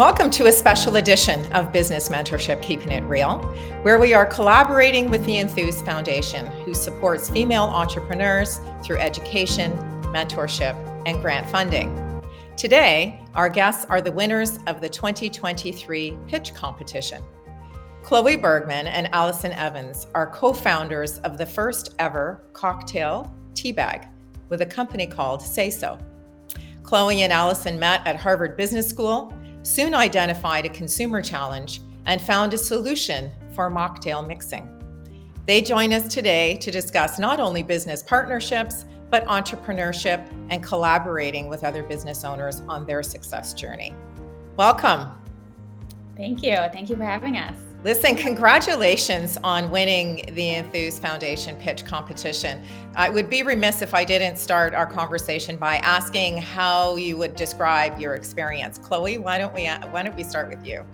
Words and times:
Welcome 0.00 0.30
to 0.30 0.46
a 0.46 0.52
special 0.52 0.96
edition 0.96 1.44
of 1.52 1.74
Business 1.74 2.08
Mentorship 2.08 2.62
Keeping 2.62 2.90
It 2.90 3.02
Real, 3.02 3.36
where 3.82 3.98
we 3.98 4.14
are 4.14 4.24
collaborating 4.24 5.10
with 5.10 5.22
the 5.26 5.36
Enthuse 5.36 5.82
Foundation, 5.82 6.46
who 6.64 6.72
supports 6.72 7.28
female 7.28 7.64
entrepreneurs 7.64 8.62
through 8.82 8.96
education, 8.96 9.72
mentorship, 10.04 10.74
and 11.04 11.20
grant 11.20 11.46
funding. 11.50 12.22
Today, 12.56 13.20
our 13.34 13.50
guests 13.50 13.84
are 13.90 14.00
the 14.00 14.10
winners 14.10 14.58
of 14.66 14.80
the 14.80 14.88
2023 14.88 16.16
pitch 16.26 16.54
competition. 16.54 17.22
Chloe 18.02 18.36
Bergson 18.36 18.86
and 18.86 19.06
Alison 19.12 19.52
Evans 19.52 20.06
are 20.14 20.30
co 20.30 20.54
founders 20.54 21.18
of 21.18 21.36
the 21.36 21.44
first 21.44 21.94
ever 21.98 22.42
cocktail 22.54 23.30
tea 23.52 23.70
bag 23.70 24.08
with 24.48 24.62
a 24.62 24.66
company 24.66 25.06
called 25.06 25.42
SaySo. 25.42 26.00
Chloe 26.84 27.20
and 27.20 27.34
Alison 27.34 27.78
met 27.78 28.00
at 28.06 28.16
Harvard 28.16 28.56
Business 28.56 28.88
School 28.88 29.30
soon 29.62 29.94
identified 29.94 30.64
a 30.64 30.68
consumer 30.68 31.22
challenge 31.22 31.80
and 32.06 32.20
found 32.20 32.54
a 32.54 32.58
solution 32.58 33.30
for 33.54 33.70
mocktail 33.70 34.26
mixing. 34.26 34.68
They 35.46 35.60
join 35.60 35.92
us 35.92 36.12
today 36.12 36.56
to 36.58 36.70
discuss 36.70 37.18
not 37.18 37.40
only 37.40 37.62
business 37.62 38.02
partnerships, 38.02 38.84
but 39.10 39.26
entrepreneurship 39.26 40.24
and 40.50 40.62
collaborating 40.62 41.48
with 41.48 41.64
other 41.64 41.82
business 41.82 42.24
owners 42.24 42.62
on 42.68 42.86
their 42.86 43.02
success 43.02 43.52
journey. 43.52 43.94
Welcome. 44.56 45.08
Thank 46.16 46.42
you. 46.42 46.56
Thank 46.72 46.90
you 46.90 46.96
for 46.96 47.04
having 47.04 47.36
us. 47.36 47.56
Listen, 47.82 48.14
congratulations 48.14 49.38
on 49.42 49.70
winning 49.70 50.22
the 50.34 50.50
Enthuse 50.56 50.98
Foundation 50.98 51.56
pitch 51.56 51.86
competition. 51.86 52.62
I 52.94 53.08
would 53.08 53.30
be 53.30 53.42
remiss 53.42 53.80
if 53.80 53.94
I 53.94 54.04
didn't 54.04 54.36
start 54.36 54.74
our 54.74 54.84
conversation 54.84 55.56
by 55.56 55.76
asking 55.76 56.36
how 56.36 56.96
you 56.96 57.16
would 57.16 57.36
describe 57.36 57.98
your 57.98 58.16
experience. 58.16 58.76
Chloe, 58.76 59.16
why 59.16 59.38
don't 59.38 59.54
we 59.54 59.66
why 59.66 60.02
don't 60.02 60.14
we 60.14 60.24
start 60.24 60.50
with 60.50 60.66
you? 60.66 60.84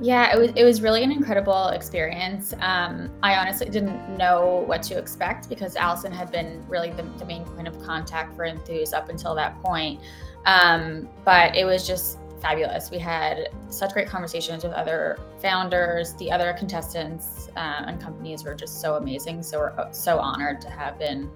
Yeah, 0.00 0.34
it 0.34 0.38
was 0.38 0.50
it 0.56 0.64
was 0.64 0.82
really 0.82 1.04
an 1.04 1.12
incredible 1.12 1.68
experience. 1.68 2.54
Um, 2.58 3.08
I 3.22 3.36
honestly 3.36 3.68
didn't 3.68 4.16
know 4.16 4.64
what 4.66 4.82
to 4.84 4.98
expect 4.98 5.48
because 5.48 5.76
Alison 5.76 6.10
had 6.10 6.32
been 6.32 6.64
really 6.68 6.90
the, 6.90 7.04
the 7.18 7.24
main 7.24 7.44
point 7.44 7.68
of 7.68 7.80
contact 7.84 8.34
for 8.34 8.44
Enthuse 8.44 8.92
up 8.92 9.10
until 9.10 9.32
that 9.36 9.62
point. 9.62 10.00
Um, 10.44 11.08
but 11.24 11.54
it 11.54 11.64
was 11.64 11.86
just 11.86 12.18
fabulous. 12.40 12.90
We 12.90 12.98
had 12.98 13.48
such 13.68 13.92
great 13.92 14.08
conversations 14.08 14.64
with 14.64 14.72
other 14.72 15.18
founders. 15.40 16.14
The 16.14 16.30
other 16.30 16.52
contestants 16.52 17.48
uh, 17.56 17.84
and 17.86 18.00
companies 18.00 18.44
were 18.44 18.54
just 18.54 18.80
so 18.80 18.96
amazing. 18.96 19.42
So 19.42 19.58
we're 19.58 19.78
uh, 19.78 19.90
so 19.92 20.18
honored 20.18 20.60
to 20.62 20.70
have 20.70 20.98
been 20.98 21.30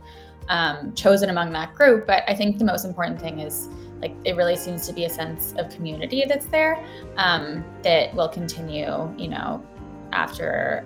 um, 0.49 0.95
chosen 0.95 1.31
among 1.31 1.53
that 1.53 1.75
group. 1.75 2.07
But 2.07 2.25
I 2.29 2.35
think 2.35 2.59
the 2.59 2.65
most 2.65 2.85
important 2.85 3.21
thing 3.21 3.41
is 3.41 3.69
like 4.01 4.15
it 4.25 4.37
really 4.37 4.57
seems 4.57 4.87
to 4.89 4.93
be 4.93 5.05
a 5.05 5.11
sense 5.11 5.55
of 5.59 5.71
community 5.71 6.25
that's 6.27 6.47
there 6.47 6.85
um, 7.17 7.65
that 7.83 8.15
will 8.15 8.29
continue. 8.29 9.15
You 9.17 9.29
know, 9.29 9.65
after 10.13 10.85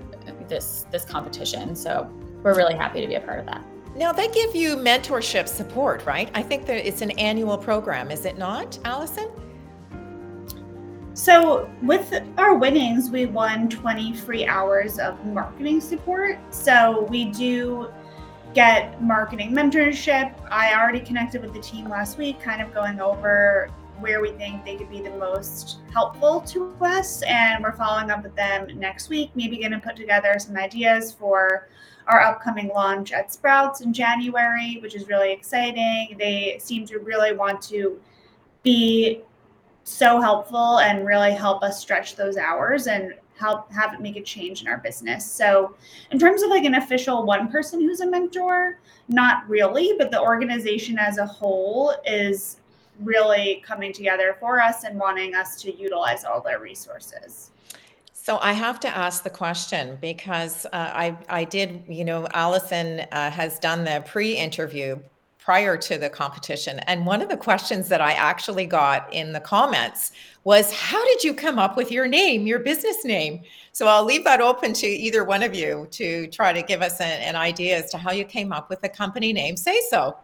this 0.49 0.87
this 0.91 1.05
competition. 1.05 1.75
So 1.75 2.11
we're 2.43 2.55
really 2.55 2.75
happy 2.75 3.01
to 3.01 3.07
be 3.07 3.15
a 3.15 3.21
part 3.21 3.41
of 3.41 3.47
that. 3.47 3.65
Now 3.95 4.13
they 4.13 4.29
give 4.29 4.55
you 4.55 4.77
mentorship 4.77 5.49
support, 5.49 6.05
right? 6.05 6.31
I 6.35 6.43
think 6.43 6.67
that 6.67 6.87
it's 6.87 7.01
an 7.01 7.13
annual 7.13 7.57
program, 7.57 8.11
is 8.11 8.25
it 8.25 8.37
not, 8.37 8.79
Alison? 8.85 9.31
So, 11.17 11.71
with 11.81 12.13
our 12.37 12.57
winnings, 12.57 13.09
we 13.09 13.25
won 13.25 13.71
20 13.71 14.15
free 14.17 14.47
hours 14.47 14.99
of 14.99 15.25
marketing 15.25 15.81
support. 15.81 16.39
So, 16.51 17.07
we 17.09 17.25
do 17.33 17.91
get 18.53 19.03
marketing 19.03 19.53
mentorship. 19.53 20.35
I 20.51 20.75
already 20.75 21.01
connected 21.01 21.41
with 21.41 21.55
the 21.55 21.61
team 21.61 21.89
last 21.89 22.19
week, 22.19 22.39
kind 22.39 22.61
of 22.61 22.75
going 22.75 23.01
over 23.01 23.71
where 23.99 24.21
we 24.21 24.33
think 24.33 24.63
they 24.67 24.77
could 24.77 24.91
be 24.91 25.01
the 25.01 25.17
most 25.17 25.79
helpful 25.91 26.43
to 26.43 26.77
us. 26.83 27.23
And 27.23 27.65
we're 27.65 27.73
following 27.73 28.11
up 28.11 28.23
with 28.23 28.37
them 28.37 28.79
next 28.79 29.09
week, 29.09 29.31
maybe 29.35 29.57
going 29.57 29.73
to 29.73 29.81
put 29.81 29.97
together 29.97 30.39
some 30.39 30.59
ideas 30.59 31.13
for 31.13 31.71
our 32.09 32.21
upcoming 32.21 32.69
launch 32.69 33.13
at 33.13 33.33
Sprouts 33.33 33.81
in 33.81 33.95
January, 33.95 34.81
which 34.83 34.95
is 34.95 35.09
really 35.09 35.33
exciting. 35.33 36.15
They 36.19 36.59
seem 36.61 36.87
to 36.89 36.99
really 36.99 37.33
want 37.33 37.63
to 37.63 37.99
be 38.63 39.23
so 39.87 40.21
helpful 40.21 40.81
and 40.81 41.07
really 41.07 41.33
help 41.33 41.63
us 41.63 41.81
stretch 41.81 42.17
those 42.17 42.37
hours 42.37 42.89
and 42.89 43.15
help 43.39 43.71
have 43.71 43.95
it 43.95 44.01
make 44.01 44.17
a 44.17 44.23
change 44.23 44.61
in 44.61 44.69
our 44.69 44.79
business. 44.79 45.31
So, 45.31 45.77
in 46.11 46.19
terms 46.19 46.43
of 46.43 46.51
like 46.51 46.65
an 46.65 46.75
official 46.75 47.25
one 47.25 47.49
person 47.49 47.81
who's 47.81 48.01
a 48.01 48.07
mentor, 48.07 48.81
not 49.09 49.49
really, 49.49 49.95
but 49.97 50.11
the 50.11 50.21
organization 50.21 50.99
as 50.99 51.19
a 51.19 51.27
whole 51.27 51.95
is 52.05 52.59
really 53.01 53.63
coming 53.65 53.93
together 53.93 54.37
for 54.41 54.61
us 54.61 54.85
and 54.85 54.99
wanting 54.99 55.35
us 55.35 55.61
to 55.63 55.75
utilize 55.77 56.25
all 56.25 56.41
their 56.41 56.59
resources. 56.59 57.53
So 58.13 58.39
I 58.41 58.55
have 58.55 58.81
to 58.81 58.89
ask 58.89 59.23
the 59.23 59.31
question 59.31 59.99
because 60.01 60.67
uh, 60.67 60.69
I 60.73 61.17
I 61.29 61.45
did 61.45 61.85
you 61.89 62.05
know 62.05 62.27
Alison 62.35 63.07
uh, 63.13 63.31
has 63.31 63.61
done 63.61 63.85
the 63.85 64.03
pre-interview 64.05 64.99
prior 65.47 65.77
to 65.77 65.97
the 65.97 66.11
competition. 66.11 66.81
And 66.89 67.07
one 67.07 67.23
of 67.23 67.29
the 67.29 67.37
questions 67.37 67.87
that 67.87 68.01
I 68.01 68.15
actually 68.15 68.67
got 68.67 69.15
in 69.15 69.33
the 69.33 69.39
comments 69.39 70.11
was, 70.43 70.73
How 70.73 71.05
did 71.05 71.23
you 71.23 71.35
come 71.35 71.57
up 71.57 71.77
with 71.77 71.93
your 71.93 72.09
name, 72.09 72.49
your 72.49 72.59
business 72.59 73.05
name? 73.05 73.43
So 73.71 73.87
I'll 73.87 74.05
leave 74.05 74.25
that 74.25 74.41
open 74.41 74.73
to 74.73 74.89
either 74.89 75.23
one 75.23 75.45
of 75.45 75.55
you 75.55 75.87
to 75.93 76.27
try 76.33 76.53
to 76.53 76.63
give 76.63 76.83
us 76.83 77.01
an, 77.01 77.23
an 77.23 77.37
idea 77.37 77.79
as 77.79 77.93
to 77.93 77.97
how 77.97 78.11
you 78.11 78.25
came 78.25 78.53
up 78.53 78.69
with 78.69 78.81
the 78.81 78.89
company 78.89 79.33
name. 79.33 79.55
SaySo. 79.55 80.17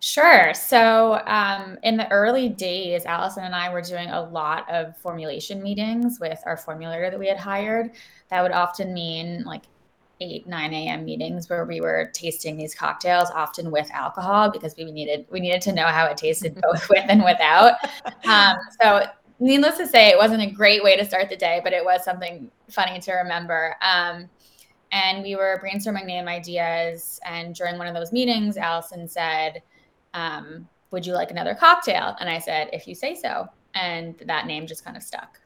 Sure. 0.00 0.52
So, 0.54 1.22
um, 1.26 1.78
in 1.84 1.96
the 1.96 2.10
early 2.10 2.48
days, 2.48 3.06
Alison 3.06 3.44
and 3.44 3.54
I 3.54 3.72
were 3.72 3.80
doing 3.80 4.10
a 4.10 4.20
lot 4.20 4.68
of 4.68 4.96
formulation 4.96 5.62
meetings 5.62 6.18
with 6.18 6.42
our 6.46 6.56
formulator 6.56 7.12
that 7.12 7.18
we 7.18 7.28
had 7.28 7.38
hired. 7.38 7.92
That 8.30 8.42
would 8.42 8.52
often 8.52 8.92
mean 8.92 9.44
like 9.44 9.62
8 10.24 10.46
9 10.46 10.74
a.m 10.74 11.04
meetings 11.04 11.48
where 11.48 11.64
we 11.64 11.80
were 11.80 12.10
tasting 12.12 12.56
these 12.56 12.74
cocktails 12.74 13.30
often 13.34 13.70
with 13.70 13.90
alcohol 13.92 14.50
because 14.50 14.74
we 14.76 14.90
needed 14.90 15.26
we 15.30 15.40
needed 15.40 15.60
to 15.62 15.72
know 15.72 15.86
how 15.86 16.06
it 16.06 16.16
tasted 16.16 16.60
both 16.62 16.88
with 16.88 17.04
and 17.08 17.24
without. 17.24 17.74
Um, 18.26 18.56
so 18.80 19.06
needless 19.38 19.76
to 19.78 19.86
say 19.86 20.08
it 20.08 20.18
wasn't 20.18 20.42
a 20.42 20.50
great 20.50 20.82
way 20.82 20.96
to 20.96 21.04
start 21.04 21.28
the 21.28 21.36
day 21.36 21.60
but 21.62 21.72
it 21.72 21.84
was 21.84 22.04
something 22.04 22.50
funny 22.70 22.98
to 23.00 23.12
remember. 23.12 23.76
Um, 23.82 24.28
and 24.92 25.22
we 25.22 25.34
were 25.34 25.60
brainstorming 25.62 26.06
name 26.06 26.28
ideas 26.28 27.20
and 27.26 27.54
during 27.54 27.78
one 27.78 27.86
of 27.86 27.94
those 27.94 28.12
meetings 28.12 28.56
alison 28.56 29.08
said 29.08 29.62
um, 30.14 30.68
would 30.90 31.04
you 31.04 31.12
like 31.12 31.30
another 31.30 31.54
cocktail? 31.54 32.16
And 32.20 32.28
i 32.28 32.38
said 32.38 32.70
if 32.72 32.86
you 32.86 32.94
say 32.94 33.14
so. 33.14 33.48
And 33.76 34.16
that 34.26 34.46
name 34.46 34.68
just 34.68 34.84
kind 34.84 34.96
of 34.96 35.02
stuck 35.02 35.40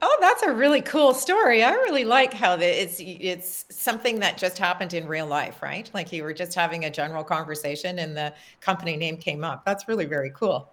Oh, 0.00 0.18
that's 0.20 0.44
a 0.44 0.52
really 0.52 0.80
cool 0.80 1.12
story. 1.12 1.64
I 1.64 1.72
really 1.72 2.04
like 2.04 2.32
how 2.32 2.54
it's 2.54 3.00
it's 3.00 3.64
something 3.70 4.20
that 4.20 4.38
just 4.38 4.56
happened 4.56 4.94
in 4.94 5.08
real 5.08 5.26
life, 5.26 5.60
right? 5.60 5.90
Like 5.92 6.12
you 6.12 6.22
were 6.22 6.32
just 6.32 6.54
having 6.54 6.84
a 6.84 6.90
general 6.90 7.24
conversation 7.24 7.98
and 7.98 8.16
the 8.16 8.32
company 8.60 8.96
name 8.96 9.16
came 9.16 9.42
up. 9.42 9.64
That's 9.64 9.88
really 9.88 10.04
very 10.04 10.30
cool. 10.36 10.72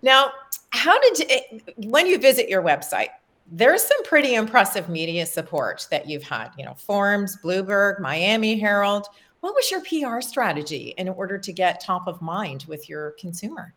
Now, 0.00 0.30
how 0.70 0.98
did 1.00 1.18
you, 1.18 1.26
eh, 1.28 1.58
when 1.76 2.06
you 2.06 2.18
visit 2.18 2.48
your 2.48 2.62
website, 2.62 3.08
there's 3.50 3.82
some 3.82 4.02
pretty 4.04 4.34
impressive 4.34 4.88
media 4.88 5.26
support 5.26 5.86
that 5.90 6.08
you've 6.08 6.22
had, 6.22 6.50
you 6.56 6.64
know, 6.64 6.74
Forbes, 6.74 7.38
Bloomberg, 7.42 8.00
Miami 8.00 8.58
Herald. 8.58 9.06
What 9.40 9.54
was 9.54 9.70
your 9.72 9.82
PR 9.82 10.20
strategy 10.20 10.94
in 10.98 11.08
order 11.08 11.36
to 11.36 11.52
get 11.52 11.80
top 11.80 12.06
of 12.06 12.22
mind 12.22 12.64
with 12.68 12.88
your 12.88 13.12
consumer? 13.18 13.74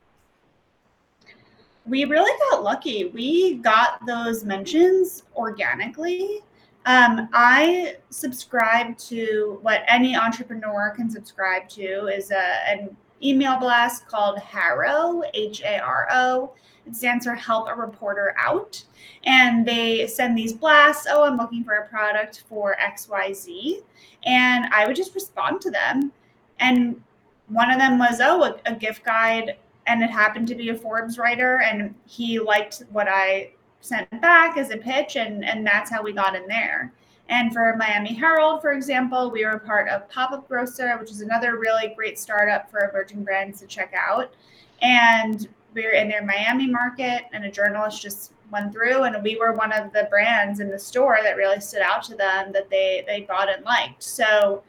We 1.86 2.06
really 2.06 2.38
got 2.50 2.64
lucky. 2.64 3.06
We 3.06 3.56
got 3.56 4.06
those 4.06 4.44
mentions 4.44 5.24
organically. 5.36 6.42
Um, 6.86 7.30
I 7.34 7.98
subscribe 8.10 8.98
to 9.00 9.60
what 9.62 9.84
any 9.88 10.16
entrepreneur 10.16 10.92
can 10.96 11.10
subscribe 11.10 11.68
to 11.70 12.08
is 12.08 12.32
a, 12.32 12.70
an 12.70 12.96
email 13.24 13.58
blast 13.58 14.08
called 14.08 14.38
HARO, 14.40 15.24
H 15.34 15.62
A 15.62 15.80
R 15.80 16.08
O. 16.12 16.54
It 16.86 16.96
stands 16.96 17.26
for 17.26 17.34
Help 17.34 17.68
a 17.68 17.74
Reporter 17.74 18.36
Out. 18.38 18.84
And 19.24 19.66
they 19.66 20.06
send 20.06 20.38
these 20.38 20.54
blasts. 20.54 21.08
Oh, 21.10 21.24
I'm 21.24 21.38
looking 21.38 21.64
for 21.64 21.74
a 21.74 21.88
product 21.88 22.44
for 22.48 22.78
XYZ. 22.80 23.82
And 24.24 24.66
I 24.72 24.86
would 24.86 24.96
just 24.96 25.16
respond 25.16 25.62
to 25.62 25.72
them. 25.72 26.12
And 26.60 27.02
one 27.48 27.72
of 27.72 27.80
them 27.80 27.98
was, 27.98 28.20
oh, 28.22 28.44
a, 28.44 28.56
a 28.66 28.76
gift 28.76 29.04
guide 29.04 29.56
and 29.88 30.02
it 30.04 30.10
happened 30.10 30.48
to 30.48 30.56
be 30.56 30.70
a 30.70 30.76
Forbes 30.76 31.18
writer, 31.18 31.62
and 31.62 31.94
he 32.06 32.40
liked 32.40 32.84
what 32.92 33.08
I 33.08 33.52
sent 33.82 34.10
back 34.22 34.58
as 34.58 34.72
a 34.72 34.78
pitch, 34.78 35.16
and 35.16 35.46
and 35.46 35.66
that's 35.66 35.92
how 35.92 36.02
we 36.02 36.14
got 36.14 36.36
in 36.36 36.48
there. 36.48 36.92
And 37.30 37.52
for 37.52 37.76
Miami 37.76 38.14
Herald, 38.14 38.62
for 38.62 38.74
example, 38.74 39.32
we 39.32 39.46
were 39.46 39.58
part 39.58 39.90
of 39.90 40.08
Pop 40.10 40.32
Up 40.32 40.48
Grocer, 40.48 40.98
which 41.00 41.10
is 41.10 41.22
another 41.22 41.58
really 41.58 41.94
great 41.96 42.20
startup 42.20 42.70
for 42.70 42.90
emerging 42.90 43.24
brands 43.24 43.60
to 43.62 43.68
check 43.68 43.94
out. 43.98 44.34
And 44.82 45.48
we 45.74 45.84
were 45.84 45.92
in 45.92 46.08
their 46.08 46.24
Miami 46.24 46.68
market, 46.68 47.24
and 47.34 47.46
a 47.46 47.52
journalist 47.52 48.02
just 48.02 48.34
went 48.52 48.72
through, 48.72 49.04
and 49.04 49.24
we 49.24 49.38
were 49.38 49.54
one 49.54 49.72
of 49.72 49.92
the 49.92 50.08
brands 50.10 50.60
in 50.60 50.70
the 50.70 50.80
store 50.80 51.20
that 51.24 51.36
really 51.36 51.60
stood 51.60 51.82
out 51.82 52.04
to 52.04 52.16
them 52.16 52.52
that 52.54 52.70
they 52.70 53.04
they 53.08 53.22
bought 53.22 53.50
and 53.50 53.64
liked. 53.66 54.04
So 54.04 54.64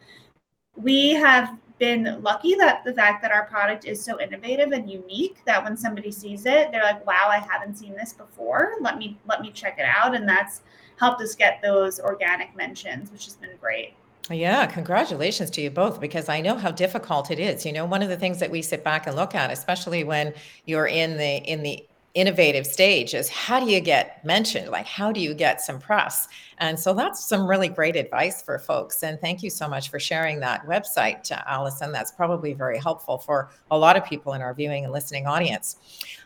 we 0.77 1.11
have 1.11 1.57
been 1.79 2.23
lucky 2.23 2.55
that 2.55 2.85
the 2.85 2.93
fact 2.95 3.23
that 3.23 3.33
our 3.33 3.45
product 3.47 3.85
is 3.85 4.03
so 4.03 4.21
innovative 4.21 4.73
and 4.73 4.91
unique 4.91 5.39
that 5.45 5.63
when 5.63 5.77
somebody 5.77 6.11
sees 6.11 6.47
it, 6.47 6.71
they're 6.73 6.83
like, 6.83 7.07
"Wow, 7.07 7.29
I 7.29 7.39
haven't 7.39 7.77
seen 7.77 7.95
this 7.95 8.13
before. 8.13 8.75
Let 8.81 8.99
me 8.99 9.19
let 9.27 9.41
me 9.41 9.51
check 9.51 9.79
it 9.79 9.87
out." 9.87 10.15
And 10.15 10.29
that's 10.29 10.63
helped 10.99 11.21
us 11.21 11.35
get 11.35 11.61
those 11.63 12.01
organic 12.01 12.57
mentions, 12.57 13.11
which 13.13 13.27
has 13.27 13.35
been 13.35 13.57
great. 13.61 13.95
Yeah, 14.31 14.67
congratulations 14.67 15.51
to 15.51 15.61
you 15.61 15.71
both 15.71 16.01
because 16.01 16.29
I 16.29 16.41
know 16.41 16.57
how 16.57 16.73
difficult 16.73 17.31
it 17.31 17.39
is. 17.39 17.65
You 17.65 17.73
know, 17.73 17.85
one 17.85 18.03
of 18.03 18.09
the 18.09 18.17
things 18.17 18.41
that 18.41 18.51
we 18.51 18.61
sit 18.61 18.83
back 18.83 19.07
and 19.07 19.15
look 19.15 19.35
at, 19.35 19.53
especially 19.53 20.03
when 20.03 20.35
you're 20.65 20.87
in 20.87 21.17
the 21.17 21.37
in 21.37 21.63
the 21.63 21.85
innovative 22.17 22.67
stage 22.67 23.15
is 23.15 23.29
how 23.29 23.61
do 23.61 23.71
you 23.71 23.79
get 23.79 24.25
mentioned? 24.25 24.71
Like 24.71 24.87
how 24.87 25.13
do 25.13 25.21
you 25.21 25.35
get 25.35 25.61
some 25.61 25.79
press? 25.79 26.27
And 26.59 26.81
so 26.81 26.95
that's 26.95 27.23
some 27.23 27.47
really 27.47 27.69
great 27.69 27.95
advice 27.95 28.41
for 28.41 28.59
folks. 28.59 29.03
And 29.03 29.21
thank 29.21 29.43
you 29.43 29.51
so 29.51 29.69
much 29.69 29.91
for 29.91 30.01
sharing 30.01 30.41
that 30.41 30.67
website 30.67 31.31
alison. 31.47 31.93
That's 31.93 32.11
probably 32.11 32.55
very 32.55 32.79
helpful 32.79 33.19
for 33.19 33.51
a 33.71 33.79
lot 33.79 33.97
of 33.97 34.05
people 34.07 34.33
in 34.33 34.41
our 34.41 34.55
viewing 34.55 34.85
and 34.85 34.93
listening 34.95 35.27
audience. 35.27 35.77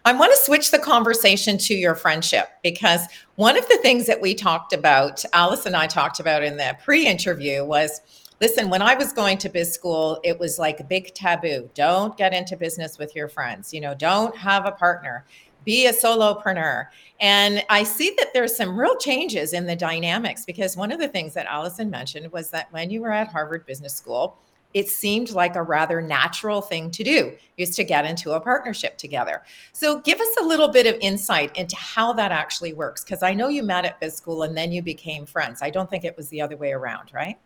I 0.05 0.13
want 0.13 0.33
to 0.33 0.41
switch 0.41 0.71
the 0.71 0.79
conversation 0.79 1.59
to 1.59 1.75
your 1.75 1.97
friendship 1.97 2.49
because 2.63 3.01
one 3.35 3.59
of 3.59 3.69
the 3.69 3.79
things 3.79 4.07
that 4.07 4.21
we 4.21 4.35
talked 4.35 4.73
about 4.73 5.25
alice 5.33 5.67
and 5.67 5.75
i 5.75 5.87
talked 5.87 6.21
about 6.21 6.43
in 6.43 6.57
the 6.57 6.77
pre-interview 6.85 7.65
was 7.65 8.01
listen, 8.41 8.71
when 8.71 8.81
I 8.81 8.95
was 8.95 9.13
going 9.13 9.37
to 9.39 9.49
biz 9.49 9.73
school, 9.73 10.19
it 10.25 10.39
was 10.39 10.59
like 10.59 10.81
a 10.81 10.85
big 10.85 11.15
taboo. 11.15 11.69
Don't 11.75 12.17
get 12.17 12.33
into 12.33 12.57
business 12.57 12.99
with 12.99 13.15
your 13.15 13.29
friends. 13.29 13.73
You 13.73 13.83
know, 13.83 13.95
don't 13.95 14.37
have 14.37 14.67
a 14.67 14.73
partner 14.73 15.27
be 15.65 15.87
a 15.87 15.93
solopreneur. 15.93 16.87
And 17.21 17.65
I 17.69 17.83
see 17.83 18.15
that 18.19 18.33
there's 18.33 18.57
some 18.57 18.79
real 18.79 18.97
changes 18.97 19.53
in 19.53 19.67
the 19.67 19.77
dynamics 19.77 20.45
because 20.45 20.77
one 20.77 20.91
of 20.91 20.99
the 20.99 21.09
things 21.09 21.35
that 21.35 21.47
Alison 21.47 21.91
mentioned 21.91 22.33
was 22.33 22.51
that 22.51 22.73
when 22.73 22.91
you 22.91 23.03
were 23.03 23.13
at 23.13 23.29
Harvard 23.29 23.67
Business 23.67 23.95
School, 23.95 24.39
it 24.73 24.89
seemed 24.89 25.31
like 25.33 25.57
a 25.57 25.63
rather 25.63 26.01
natural 26.01 26.63
thing 26.63 26.91
to 26.93 27.03
do 27.03 27.33
is 27.57 27.75
to 27.77 27.85
get 27.85 28.05
into 28.05 28.33
a 28.33 28.41
partnership 28.41 28.97
together. 28.97 29.43
So 29.73 29.99
give 30.01 30.21
us 30.21 30.37
a 30.41 30.45
little 30.45 30.69
bit 30.69 30.87
of 30.87 30.97
insight 31.01 31.57
into 31.57 31.77
how 31.77 32.13
that 32.15 32.31
actually 32.31 32.73
works 32.73 33.03
because 33.03 33.23
I 33.23 33.35
know 33.35 33.49
you 33.49 33.65
met 33.65 33.85
at 33.85 33.99
biz 34.01 34.15
school 34.15 34.45
and 34.45 34.57
then 34.57 34.71
you 34.71 34.81
became 34.81 35.27
friends. 35.27 35.61
I 35.61 35.71
don't 35.71 35.91
think 35.91 36.05
it 36.05 36.17
was 36.17 36.29
the 36.29 36.41
other 36.41 36.57
way 36.57 36.73
around, 36.73 37.11
right? 37.13 37.37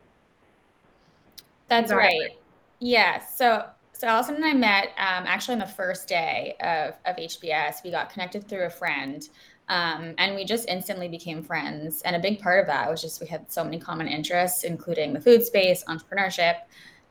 That's 1.69 1.93
right. 1.93 2.39
Yeah. 2.79 3.25
So 3.25 3.65
so 3.95 4.09
Alison 4.09 4.37
and 4.37 4.45
I 4.45 4.53
met 4.53 4.87
um, 4.99 5.25
actually 5.27 5.55
on 5.55 5.61
the 5.61 5.67
first 5.67 6.09
day 6.09 6.57
of, 6.61 6.95
of 7.07 7.17
HBS. 7.17 7.85
We 7.85 7.91
got 7.91 8.11
connected 8.11 8.49
through 8.49 8.65
a 8.65 8.71
friend. 8.71 9.29
Um, 9.69 10.15
and 10.19 10.35
we 10.35 10.45
just 10.45 10.69
instantly 10.69 11.09
became 11.09 11.43
friends. 11.43 12.03
And 12.03 12.15
a 12.15 12.19
big 12.19 12.41
part 12.41 12.61
of 12.61 12.67
that 12.67 12.91
was 12.91 13.01
just 13.01 13.21
we 13.21 13.27
had 13.27 13.51
so 13.51 13.65
many 13.65 13.79
common 13.79 14.09
interests, 14.09 14.65
including 14.65 15.15
the 15.15 15.21
food 15.21 15.43
space, 15.43 15.85
entrepreneurship. 15.85 16.57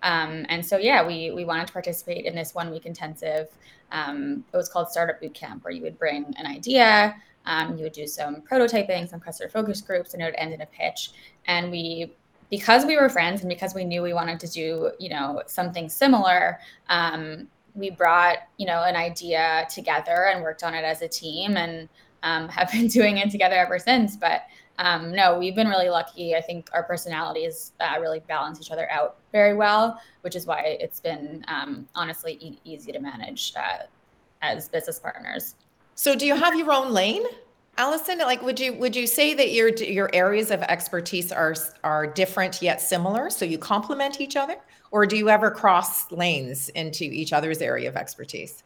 Um, 0.04 0.46
and 0.50 0.64
so, 0.64 0.78
yeah, 0.78 1.06
we, 1.06 1.32
we 1.32 1.46
wanted 1.46 1.68
to 1.68 1.74
participate 1.74 2.26
in 2.26 2.36
this 2.36 2.54
one 2.54 2.70
week 2.70 2.86
intensive. 2.86 3.48
Um, 3.92 4.44
it 4.54 4.58
was 4.58 4.70
called 4.70 4.90
Startup 4.90 5.20
Boot 5.20 5.34
Camp, 5.34 5.64
where 5.64 5.74
you 5.74 5.82
would 5.82 5.98
bring 5.98 6.34
an 6.38 6.46
idea, 6.46 7.16
um, 7.46 7.78
you 7.78 7.84
would 7.84 7.94
do 7.94 8.06
some 8.08 8.42
prototyping, 8.42 9.10
some 9.10 9.20
customer 9.20 9.50
focus 9.50 9.82
groups, 9.82 10.14
and 10.14 10.22
it 10.22 10.26
would 10.26 10.36
end 10.36 10.54
in 10.54 10.62
a 10.62 10.66
pitch. 10.66 11.12
And 11.46 11.72
we 11.72 12.14
because 12.50 12.86
we 12.86 12.98
were 12.98 13.10
friends 13.10 13.42
and 13.42 13.50
because 13.50 13.74
we 13.74 13.84
knew 13.84 14.02
we 14.02 14.14
wanted 14.14 14.40
to 14.40 14.48
do 14.48 14.92
you 15.00 15.10
know 15.10 15.42
something 15.48 15.90
similar 15.90 16.60
um, 16.90 17.48
we 17.76 17.90
brought 17.90 18.38
you 18.58 18.66
know 18.66 18.84
an 18.84 18.96
idea 18.96 19.66
together 19.70 20.28
and 20.28 20.44
worked 20.44 20.64
on 20.64 20.74
it 20.74 20.84
as 20.84 21.02
a 21.02 21.08
team 21.08 21.58
and 21.58 21.90
um, 22.24 22.48
have 22.50 22.72
been 22.72 22.88
doing 22.88 23.18
it 23.18 23.32
together 23.32 23.56
ever 23.56 23.80
since. 23.80 24.16
But 24.16 24.44
um, 24.80 25.12
no 25.12 25.38
we've 25.38 25.56
been 25.56 25.68
really 25.68 25.90
lucky. 25.90 26.36
I 26.36 26.42
think 26.42 26.70
our 26.74 26.84
personalities 26.84 27.74
uh, 27.80 28.00
really 28.00 28.22
balance 28.22 28.60
each 28.60 28.72
other 28.72 28.90
out 28.90 29.18
very 29.32 29.54
well 29.54 30.00
which 30.24 30.36
is 30.36 30.46
why 30.46 30.78
it's 30.80 31.00
been 31.00 31.44
um, 31.48 31.88
honestly 31.96 32.38
e- 32.40 32.60
easy 32.64 32.92
to 32.92 33.00
manage 33.00 33.54
uh, 33.56 33.84
as 34.42 34.70
business 34.70 35.00
partners. 35.00 35.56
So 35.96 36.16
do 36.16 36.26
you 36.26 36.36
have 36.36 36.56
your 36.56 36.72
own 36.72 36.92
lane 36.92 37.24
Alison, 37.78 38.20
like, 38.20 38.42
would 38.44 38.60
you 38.60 38.74
would 38.74 38.96
you 38.96 39.08
say 39.08 39.34
that 39.34 39.52
your 39.52 39.70
your 39.70 40.10
areas 40.14 40.52
of 40.52 40.62
expertise 40.64 41.32
are 41.32 41.56
are 41.84 42.06
different 42.06 42.62
yet 42.62 42.80
similar, 42.82 43.30
so 43.32 43.46
you 43.46 43.58
complement 43.58 44.22
each 44.22 44.36
other, 44.36 44.58
or 44.92 45.08
do 45.08 45.18
you 45.18 45.30
ever 45.30 45.50
cross 45.50 46.12
lanes 46.12 46.70
into 46.70 47.04
each 47.04 47.34
other's 47.34 47.62
area 47.62 47.90
of 47.90 47.96
expertise? 47.96 48.64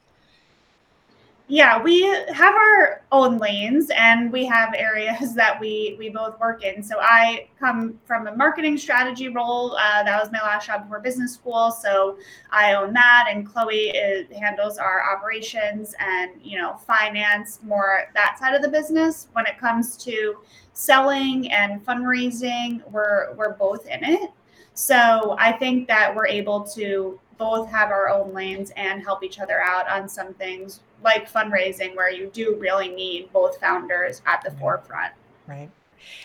Yeah 1.48 1.82
we 1.82 2.04
have 2.04 2.54
our 2.54 3.02
own 3.12 3.38
lanes 3.38 3.90
and 3.96 4.32
we 4.32 4.46
have 4.46 4.74
areas 4.76 5.34
that 5.36 5.60
we 5.60 5.96
we 5.98 6.10
both 6.10 6.38
work 6.40 6.64
in. 6.64 6.84
So 6.84 6.98
i 7.00 7.48
come 7.60 8.00
from 8.06 8.28
a 8.28 8.36
marketing 8.36 8.78
strategy 8.78 9.30
role. 9.30 9.76
Uh, 9.78 10.04
that 10.04 10.20
was 10.20 10.32
my 10.32 10.40
last 10.40 10.68
job 10.68 10.84
before 10.84 11.00
business 11.00 11.34
school. 11.34 11.72
So 11.72 12.18
i 12.52 12.74
own 12.74 12.94
that 12.94 13.28
and 13.30 13.48
chloe 13.48 13.90
is, 13.90 14.28
handles 14.38 14.78
our 14.78 15.10
operations 15.16 15.96
and 16.00 16.32
you 16.42 16.58
know 16.58 16.76
finance 16.86 17.60
more 17.64 18.12
that 18.14 18.38
side 18.40 18.54
of 18.54 18.62
the 18.62 18.70
business. 18.70 19.28
When 19.34 19.46
it 19.46 19.58
comes 19.58 19.96
to 19.98 20.38
selling 20.74 21.52
and 21.52 21.84
fundraising 21.86 22.88
we're 22.92 23.34
we're 23.36 23.54
both 23.54 23.88
in 23.88 24.04
it. 24.04 24.32
So 24.74 25.36
i 25.40 25.54
think 25.54 25.88
that 25.88 26.14
we're 26.14 26.28
able 26.28 26.64
to 26.76 27.20
both 27.38 27.70
have 27.70 27.92
our 27.92 28.10
own 28.10 28.34
lanes 28.34 28.72
and 28.76 29.02
help 29.04 29.24
each 29.24 29.40
other 29.40 29.62
out 29.62 29.88
on 29.90 30.10
some 30.10 30.34
things 30.34 30.82
like 31.04 31.32
fundraising 31.32 31.96
where 31.96 32.12
you 32.12 32.30
do 32.34 32.58
really 32.60 32.90
need 32.90 33.32
both 33.32 33.60
founders 33.60 34.22
at 34.26 34.42
the 34.44 34.52
forefront. 34.52 35.14
Right. 35.48 35.70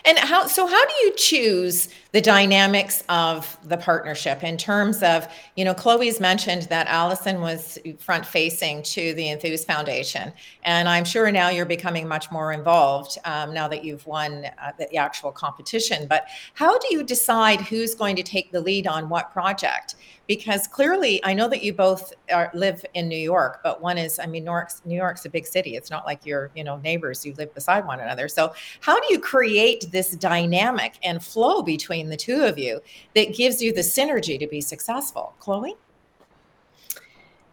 And 0.05 0.19
how 0.19 0.47
so 0.47 0.67
how 0.67 0.85
do 0.85 0.93
you 1.03 1.15
choose 1.17 1.89
the 2.13 2.21
dynamics 2.21 3.03
of 3.09 3.57
the 3.65 3.77
partnership 3.77 4.45
in 4.45 4.57
terms 4.57 5.03
of, 5.03 5.27
you 5.57 5.65
know, 5.65 5.75
Chloe's 5.75 6.21
mentioned 6.21 6.63
that 6.63 6.87
Alison 6.89 7.41
was 7.41 7.79
front 7.99 8.27
facing 8.27 8.83
to 8.85 9.15
the 9.15 9.31
Enthuse 9.31 9.65
Foundation. 9.65 10.33
And 10.65 10.89
I'm 10.89 11.05
sure 11.05 11.31
now 11.33 11.49
you're 11.49 11.65
becoming 11.67 12.07
much 12.07 12.31
more 12.31 12.53
involved 12.53 13.19
um, 13.25 13.55
now 13.55 13.69
that 13.69 13.85
you've 13.85 14.07
won 14.07 14.47
uh, 14.63 14.73
the 14.79 14.95
actual 14.97 15.33
competition. 15.33 16.07
But 16.09 16.27
how 16.55 16.79
do 16.79 16.89
you 16.91 17.03
decide 17.03 17.61
who's 17.61 17.95
going 17.95 18.17
to 18.17 18.23
take 18.23 18.53
the 18.53 18.61
lead 18.61 18.87
on 18.87 19.09
what 19.09 19.33
project? 19.33 19.95
Because 20.37 20.67
clearly 20.67 21.23
I 21.25 21.35
know 21.35 21.47
that 21.49 21.63
you 21.63 21.75
both 21.75 22.15
are, 22.33 22.51
live 22.55 22.87
in 22.95 23.07
New 23.07 23.19
York, 23.19 23.61
but 23.63 23.83
one 23.83 23.99
is, 23.99 24.19
I 24.19 24.25
mean, 24.25 24.45
New 24.45 24.51
York's, 24.51 24.81
New 24.87 24.97
York's 24.97 25.27
a 25.27 25.29
big 25.29 25.47
city. 25.47 25.77
It's 25.77 25.91
not 25.91 26.07
like 26.07 26.25
you're, 26.25 26.51
you 26.57 26.65
know, 26.65 26.79
neighbors, 26.79 27.27
you 27.27 27.35
live 27.35 27.53
beside 27.53 27.87
one 27.87 28.01
another. 28.01 28.29
So 28.29 28.55
how 28.81 28.99
do 28.99 29.13
you 29.13 29.19
create 29.19 29.93
this 29.93 30.13
dynamic 30.13 30.95
and 31.03 31.23
flow 31.23 31.61
between 31.61 32.09
the 32.09 32.17
two 32.17 32.45
of 32.45 32.59
you 32.59 32.81
that 33.15 33.35
gives 33.35 33.61
you 33.61 33.75
the 33.75 33.83
synergy 33.83 34.39
to 34.39 34.47
be 34.47 34.63
successful? 34.63 35.35
Chloe? 35.39 35.77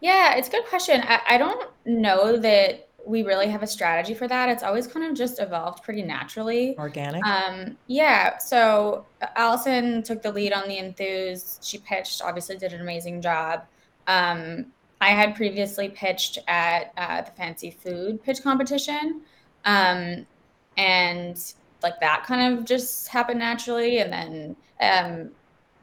Yeah, 0.00 0.36
it's 0.36 0.48
a 0.48 0.50
good 0.50 0.64
question. 0.64 1.02
I, 1.02 1.20
I 1.28 1.36
don't 1.36 1.68
know 1.84 2.38
that 2.38 2.88
we 3.06 3.22
really 3.22 3.48
have 3.48 3.62
a 3.62 3.66
strategy 3.66 4.14
for 4.14 4.28
that. 4.28 4.48
It's 4.48 4.62
always 4.62 4.86
kind 4.86 5.06
of 5.06 5.16
just 5.16 5.40
evolved 5.40 5.82
pretty 5.82 6.02
naturally. 6.02 6.76
Organic. 6.78 7.24
Um, 7.24 7.76
yeah. 7.86 8.38
So 8.38 9.06
uh, 9.22 9.26
Alison 9.36 10.02
took 10.02 10.22
the 10.22 10.32
lead 10.32 10.52
on 10.52 10.68
the 10.68 10.78
enthuse. 10.78 11.58
She 11.62 11.78
pitched, 11.78 12.22
obviously 12.22 12.56
did 12.56 12.72
an 12.72 12.80
amazing 12.80 13.20
job. 13.22 13.64
Um, 14.06 14.66
I 15.00 15.10
had 15.10 15.34
previously 15.34 15.88
pitched 15.88 16.38
at 16.46 16.92
uh, 16.96 17.22
the 17.22 17.30
fancy 17.32 17.70
food 17.70 18.22
pitch 18.22 18.42
competition. 18.42 19.22
Um, 19.64 20.26
and 20.76 21.54
like 21.82 22.00
that 22.00 22.24
kind 22.26 22.58
of 22.58 22.64
just 22.64 23.08
happened 23.08 23.38
naturally. 23.38 23.98
And 23.98 24.12
then 24.12 24.56
um, 24.80 25.30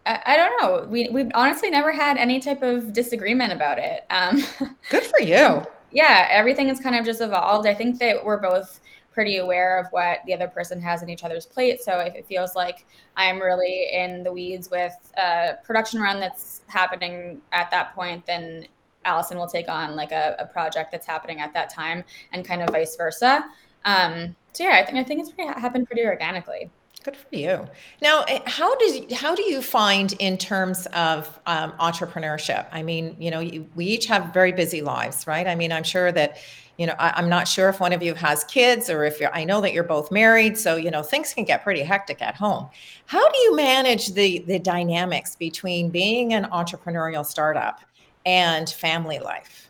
I, 0.06 0.22
I, 0.26 0.38
don't 0.38 0.62
know. 0.62 0.88
We 0.90 1.10
we 1.10 1.30
honestly 1.34 1.70
never 1.70 1.92
had 1.92 2.18
any 2.18 2.40
type 2.40 2.62
of 2.62 2.94
disagreement 2.94 3.54
about 3.54 3.80
it. 3.80 4.06
Um, 4.10 4.44
Good 4.90 5.04
for 5.04 5.22
you 5.22 5.66
yeah, 5.92 6.28
everything 6.30 6.68
has 6.68 6.80
kind 6.80 6.96
of 6.96 7.06
just 7.06 7.22
evolved. 7.22 7.68
I 7.68 7.74
think 7.74 8.00
that 8.00 8.24
we're 8.24 8.42
both 8.42 8.80
pretty 9.14 9.38
aware 9.38 9.80
of 9.80 9.88
what 9.92 10.20
the 10.28 10.34
other 10.34 10.48
person 10.48 10.80
has 10.80 11.02
in 11.02 11.10
each 11.10 11.24
other's 11.24 11.46
plate. 11.46 11.82
So 11.82 11.98
if 12.00 12.14
it 12.14 12.28
feels 12.28 12.56
like 12.56 12.86
I'm 13.16 13.42
really 13.42 13.88
in 13.92 14.24
the 14.24 14.32
weeds 14.32 14.70
with 14.70 14.96
a 15.18 15.56
production 15.64 16.00
run 16.00 16.20
that's 16.20 16.62
happening 16.68 17.42
at 17.52 17.72
that 17.72 17.96
point, 17.96 18.26
then 18.28 18.68
Alison 19.06 19.38
will 19.38 19.48
take 19.48 19.70
on 19.70 19.96
like 19.96 20.12
a, 20.12 20.36
a 20.38 20.46
project 20.46 20.92
that's 20.92 21.08
happening 21.08 21.40
at 21.40 21.54
that 21.54 21.70
time, 21.70 22.04
and 22.32 22.46
kind 22.46 22.62
of 22.62 22.70
vice 22.70 22.96
versa. 22.96 23.46
Um, 23.86 24.36
so 24.54 24.66
yeah, 24.66 24.82
I 24.82 24.86
think 24.86 24.98
I 24.98 25.04
think 25.04 25.22
it's 25.22 25.32
pretty, 25.32 25.52
happened 25.60 25.88
pretty 25.88 26.06
organically. 26.06 26.70
Good 27.08 27.16
for 27.16 27.36
you. 27.38 27.68
Now, 28.02 28.24
eh, 28.28 28.42
how 28.46 28.76
does 28.76 29.14
how 29.14 29.34
do 29.34 29.42
you 29.44 29.62
find 29.62 30.12
in 30.20 30.38
terms 30.38 30.88
of 30.88 31.40
um, 31.46 31.72
entrepreneurship? 31.80 32.66
I 32.74 32.84
mean, 32.84 33.16
you 33.18 33.32
know, 33.32 33.40
you, 33.40 33.66
we 33.76 33.86
each 33.86 34.08
have 34.08 34.34
very 34.34 34.52
busy 34.52 34.82
lives, 34.82 35.26
right? 35.26 35.48
I 35.48 35.56
mean, 35.56 35.72
I'm 35.72 35.86
sure 35.86 36.12
that, 36.12 36.40
you 36.78 36.86
know, 36.86 36.96
I, 37.00 37.18
am 37.18 37.30
not 37.30 37.48
sure 37.48 37.70
if 37.70 37.80
one 37.80 37.94
of 37.94 38.04
you 38.04 38.14
has 38.16 38.44
kids 38.44 38.90
or 38.90 39.06
if 39.06 39.22
you're. 39.22 39.34
I 39.34 39.46
know 39.46 39.62
that 39.62 39.72
you're 39.72 39.86
both 39.86 40.12
married, 40.12 40.58
so 40.58 40.76
you 40.76 40.92
know 40.92 41.02
things 41.02 41.34
can 41.34 41.46
get 41.46 41.64
pretty 41.64 41.82
hectic 41.82 42.22
at 42.22 42.36
home. 42.36 42.68
How 43.06 43.26
do 43.32 43.40
you 43.40 43.56
manage 43.56 44.10
the 44.10 44.40
the 44.40 44.60
dynamics 44.60 45.38
between 45.38 45.90
being 45.90 46.34
an 46.34 46.44
entrepreneurial 46.52 47.26
startup 47.26 47.80
and 48.26 48.70
family 48.70 49.20
life? 49.20 49.70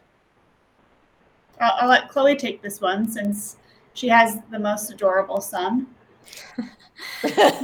I'll, 1.61 1.73
I'll 1.81 1.89
let 1.89 2.09
Chloe 2.09 2.35
take 2.35 2.63
this 2.63 2.81
one 2.81 3.07
since 3.07 3.57
she 3.93 4.07
has 4.07 4.39
the 4.49 4.57
most 4.57 4.89
adorable 4.89 5.39
son. 5.39 5.85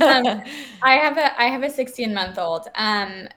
Um, 0.02 0.42
I 0.82 0.96
have 0.96 1.18
a 1.18 1.40
I 1.42 1.46
have 1.46 1.64
a 1.64 1.70
16 1.70 2.14
month 2.14 2.38
old. 2.38 2.68
Um, 2.76 3.28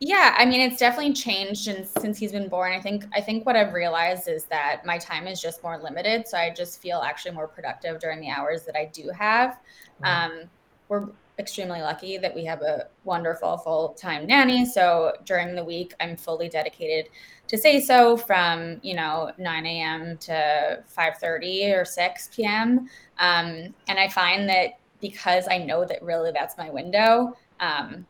Yeah, 0.00 0.34
I 0.38 0.44
mean 0.46 0.60
it's 0.60 0.78
definitely 0.78 1.14
changed 1.14 1.68
and 1.68 1.86
since 1.88 2.18
he's 2.18 2.32
been 2.32 2.48
born. 2.48 2.72
I 2.72 2.80
think 2.80 3.04
I 3.14 3.20
think 3.22 3.46
what 3.46 3.56
I've 3.56 3.72
realized 3.74 4.28
is 4.28 4.46
that 4.46 4.84
my 4.84 4.98
time 4.98 5.28
is 5.28 5.40
just 5.40 5.62
more 5.62 5.78
limited, 5.82 6.26
so 6.28 6.38
I 6.38 6.50
just 6.54 6.82
feel 6.82 7.02
actually 7.02 7.32
more 7.34 7.48
productive 7.48 8.00
during 8.00 8.20
the 8.20 8.30
hours 8.30 8.64
that 8.66 8.76
I 8.76 8.90
do 8.92 9.10
have. 9.18 9.58
Um, 10.04 10.50
we're 10.88 11.08
extremely 11.38 11.80
lucky 11.80 12.18
that 12.18 12.34
we 12.34 12.44
have 12.44 12.62
a 12.62 12.88
wonderful 13.04 13.56
full-time 13.58 14.26
nanny, 14.26 14.64
so 14.64 15.12
during 15.24 15.54
the 15.54 15.64
week 15.64 15.94
I'm 16.00 16.16
fully 16.16 16.48
dedicated 16.48 17.08
to 17.48 17.56
SaySo 17.56 18.24
from 18.26 18.80
you 18.82 18.94
know 18.94 19.32
9 19.38 19.66
a.m. 19.66 20.16
to 20.18 20.82
5:30 20.96 21.80
or 21.80 21.84
6 21.84 22.30
p.m. 22.34 22.88
Um, 23.18 23.74
and 23.88 23.98
I 23.98 24.08
find 24.08 24.48
that 24.48 24.78
because 25.00 25.48
I 25.50 25.58
know 25.58 25.84
that 25.84 26.02
really 26.02 26.30
that's 26.32 26.56
my 26.56 26.70
window. 26.70 27.36
Um, 27.60 28.06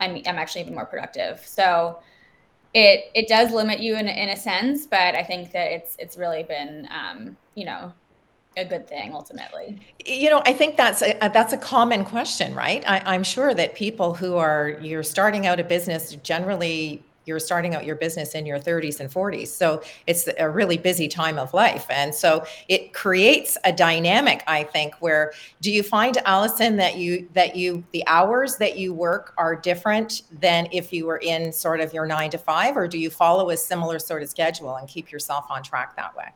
I'm 0.00 0.16
I'm 0.26 0.36
actually 0.36 0.62
even 0.62 0.74
more 0.74 0.86
productive. 0.86 1.40
So 1.44 2.00
it 2.74 3.10
it 3.14 3.28
does 3.28 3.52
limit 3.52 3.80
you 3.80 3.96
in 3.96 4.06
in 4.06 4.28
a 4.28 4.36
sense, 4.36 4.86
but 4.86 5.14
I 5.14 5.22
think 5.22 5.52
that 5.52 5.72
it's 5.72 5.96
it's 5.98 6.16
really 6.16 6.42
been 6.42 6.88
um, 6.90 7.36
you 7.54 7.64
know 7.64 7.92
a 8.56 8.64
good 8.64 8.88
thing 8.88 9.14
ultimately. 9.14 9.78
You 10.04 10.30
know, 10.30 10.42
I 10.46 10.52
think 10.52 10.76
that's 10.76 11.02
a 11.02 11.16
that's 11.20 11.52
a 11.52 11.58
common 11.58 12.04
question, 12.04 12.54
right? 12.54 12.82
I, 12.86 13.14
am 13.14 13.22
sure 13.22 13.54
that 13.54 13.74
people 13.74 14.14
who 14.14 14.36
are 14.36 14.78
you're 14.80 15.02
starting 15.02 15.46
out 15.46 15.60
a 15.60 15.64
business 15.64 16.16
generally 16.22 17.02
you're 17.26 17.40
starting 17.40 17.74
out 17.74 17.84
your 17.84 17.96
business 17.96 18.34
in 18.34 18.46
your 18.46 18.58
30s 18.58 19.00
and 19.00 19.10
40s. 19.10 19.48
So 19.48 19.82
it's 20.06 20.28
a 20.38 20.48
really 20.48 20.78
busy 20.78 21.08
time 21.08 21.38
of 21.38 21.52
life. 21.52 21.84
And 21.90 22.14
so 22.14 22.44
it 22.68 22.94
creates 22.94 23.58
a 23.64 23.72
dynamic, 23.72 24.44
I 24.46 24.62
think, 24.62 24.94
where 25.00 25.32
do 25.60 25.72
you 25.72 25.82
find, 25.82 26.16
Alison, 26.24 26.76
that 26.76 26.96
you 26.96 27.28
that 27.34 27.56
you 27.56 27.84
the 27.90 28.04
hours 28.06 28.56
that 28.58 28.78
you 28.78 28.94
work 28.94 29.34
are 29.36 29.56
different 29.56 30.22
than 30.30 30.68
if 30.70 30.92
you 30.92 31.06
were 31.06 31.18
in 31.18 31.52
sort 31.52 31.80
of 31.80 31.92
your 31.92 32.06
nine 32.06 32.30
to 32.30 32.38
five, 32.38 32.76
or 32.76 32.86
do 32.86 32.98
you 32.98 33.10
follow 33.10 33.50
a 33.50 33.56
similar 33.56 33.98
sort 33.98 34.22
of 34.22 34.28
schedule 34.28 34.76
and 34.76 34.88
keep 34.88 35.10
yourself 35.10 35.46
on 35.50 35.62
track 35.64 35.96
that 35.96 36.16
way? 36.16 36.28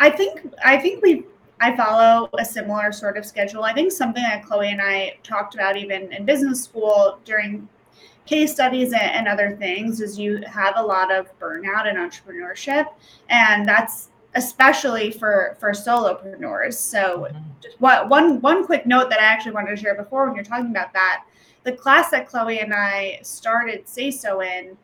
I 0.00 0.10
think 0.10 0.52
I 0.64 0.78
think 0.78 1.02
we 1.02 1.24
I 1.60 1.76
follow 1.76 2.28
a 2.38 2.44
similar 2.44 2.90
sort 2.90 3.18
of 3.18 3.26
schedule. 3.26 3.62
I 3.62 3.74
think 3.74 3.92
something 3.92 4.22
that 4.22 4.44
Chloe 4.44 4.70
and 4.70 4.80
I 4.80 5.18
talked 5.22 5.54
about 5.54 5.76
even 5.76 6.10
in 6.12 6.24
business 6.24 6.64
school 6.64 7.18
during 7.24 7.68
case 8.24 8.52
studies 8.52 8.92
and, 8.92 9.28
other 9.28 9.56
things 9.56 10.00
is 10.00 10.18
you 10.18 10.40
have 10.46 10.74
a 10.76 10.82
lot 10.82 11.12
of 11.12 11.26
burnout 11.38 11.86
in 11.88 11.96
entrepreneurship 11.96 12.86
and 13.28 13.66
that's 13.66 14.08
especially 14.34 15.10
for 15.10 15.56
for 15.60 15.72
solopreneurs 15.72 16.74
so 16.74 17.26
mm-hmm. 17.28 17.38
just 17.60 17.80
what 17.80 18.08
one 18.08 18.40
one 18.40 18.64
quick 18.64 18.86
note 18.86 19.10
that 19.10 19.18
i 19.20 19.24
actually 19.24 19.52
wanted 19.52 19.70
to 19.70 19.76
share 19.76 19.96
before 19.96 20.26
when 20.26 20.34
you're 20.34 20.44
talking 20.44 20.70
about 20.70 20.92
that 20.92 21.24
the 21.64 21.72
class 21.72 22.10
that 22.10 22.28
chloe 22.28 22.60
and 22.60 22.72
i 22.72 23.18
started 23.22 23.84
SaySo 23.86 24.44
in 24.44 24.76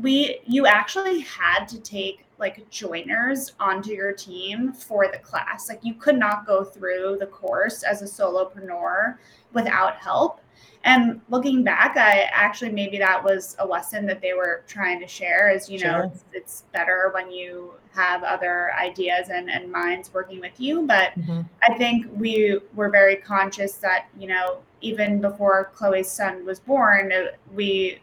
we 0.00 0.40
you 0.46 0.66
actually 0.66 1.20
had 1.20 1.66
to 1.66 1.80
take 1.80 2.24
like 2.38 2.68
joiners 2.70 3.52
onto 3.58 3.90
your 3.90 4.12
team 4.12 4.72
for 4.72 5.08
the 5.10 5.18
class 5.18 5.68
like 5.68 5.80
you 5.82 5.94
could 5.94 6.16
not 6.16 6.46
go 6.46 6.62
through 6.62 7.16
the 7.18 7.26
course 7.26 7.82
as 7.82 8.00
a 8.00 8.04
solopreneur 8.04 9.16
without 9.52 9.96
help 9.96 10.40
and 10.82 11.20
looking 11.28 11.62
back, 11.62 11.98
I 11.98 12.30
actually 12.32 12.72
maybe 12.72 12.96
that 12.98 13.22
was 13.22 13.54
a 13.58 13.66
lesson 13.66 14.06
that 14.06 14.22
they 14.22 14.32
were 14.32 14.64
trying 14.66 14.98
to 15.00 15.06
share 15.06 15.50
is, 15.50 15.68
you 15.68 15.78
know, 15.78 16.10
it's, 16.12 16.24
it's, 16.32 16.64
better 16.72 17.10
when 17.12 17.30
you 17.30 17.74
have 17.94 18.22
other 18.22 18.72
ideas 18.74 19.28
and, 19.28 19.50
and 19.50 19.70
minds 19.70 20.12
working 20.14 20.40
with 20.40 20.58
you. 20.58 20.86
But 20.86 21.12
mm-hmm. 21.18 21.42
I 21.62 21.76
think 21.76 22.06
we 22.14 22.60
were 22.74 22.88
very 22.88 23.16
conscious 23.16 23.74
that, 23.74 24.06
you 24.18 24.26
know, 24.26 24.60
even 24.80 25.20
before 25.20 25.70
Chloe's 25.74 26.10
son 26.10 26.46
was 26.46 26.60
born, 26.60 27.12
we 27.52 28.00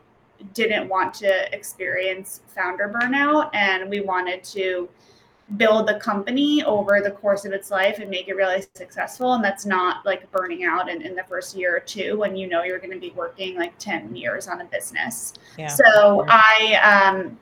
didn't 0.53 0.88
want 0.88 1.13
to 1.15 1.53
experience 1.53 2.41
founder 2.48 2.94
burnout 2.94 3.50
and 3.53 3.89
we 3.89 4.01
wanted 4.01 4.44
to 4.44 4.89
build 5.56 5.88
the 5.88 5.96
company 5.96 6.62
over 6.65 7.00
the 7.01 7.12
course 7.12 7.46
of 7.46 7.53
its 7.53 7.72
life 7.72 8.00
and 8.00 8.10
make 8.10 8.27
it 8.27 8.36
really 8.36 8.65
successful. 8.75 9.34
And 9.34 9.44
that's 9.44 9.65
not 9.65 10.06
like 10.06 10.29
burning 10.32 10.65
out 10.65 10.89
in, 10.89 11.01
in 11.01 11.15
the 11.15 11.24
first 11.24 11.56
year 11.56 11.77
or 11.77 11.79
two 11.79 12.17
when 12.17 12.36
you 12.36 12.48
know 12.48 12.63
you're 12.63 12.79
going 12.79 12.91
to 12.91 13.00
be 13.00 13.12
working 13.12 13.56
like 13.56 13.77
10 13.77 14.13
years 14.15 14.48
on 14.48 14.60
a 14.60 14.65
business. 14.65 15.34
Yeah. 15.58 15.67
so 15.67 16.25
i 16.27 16.75
um, 16.84 17.38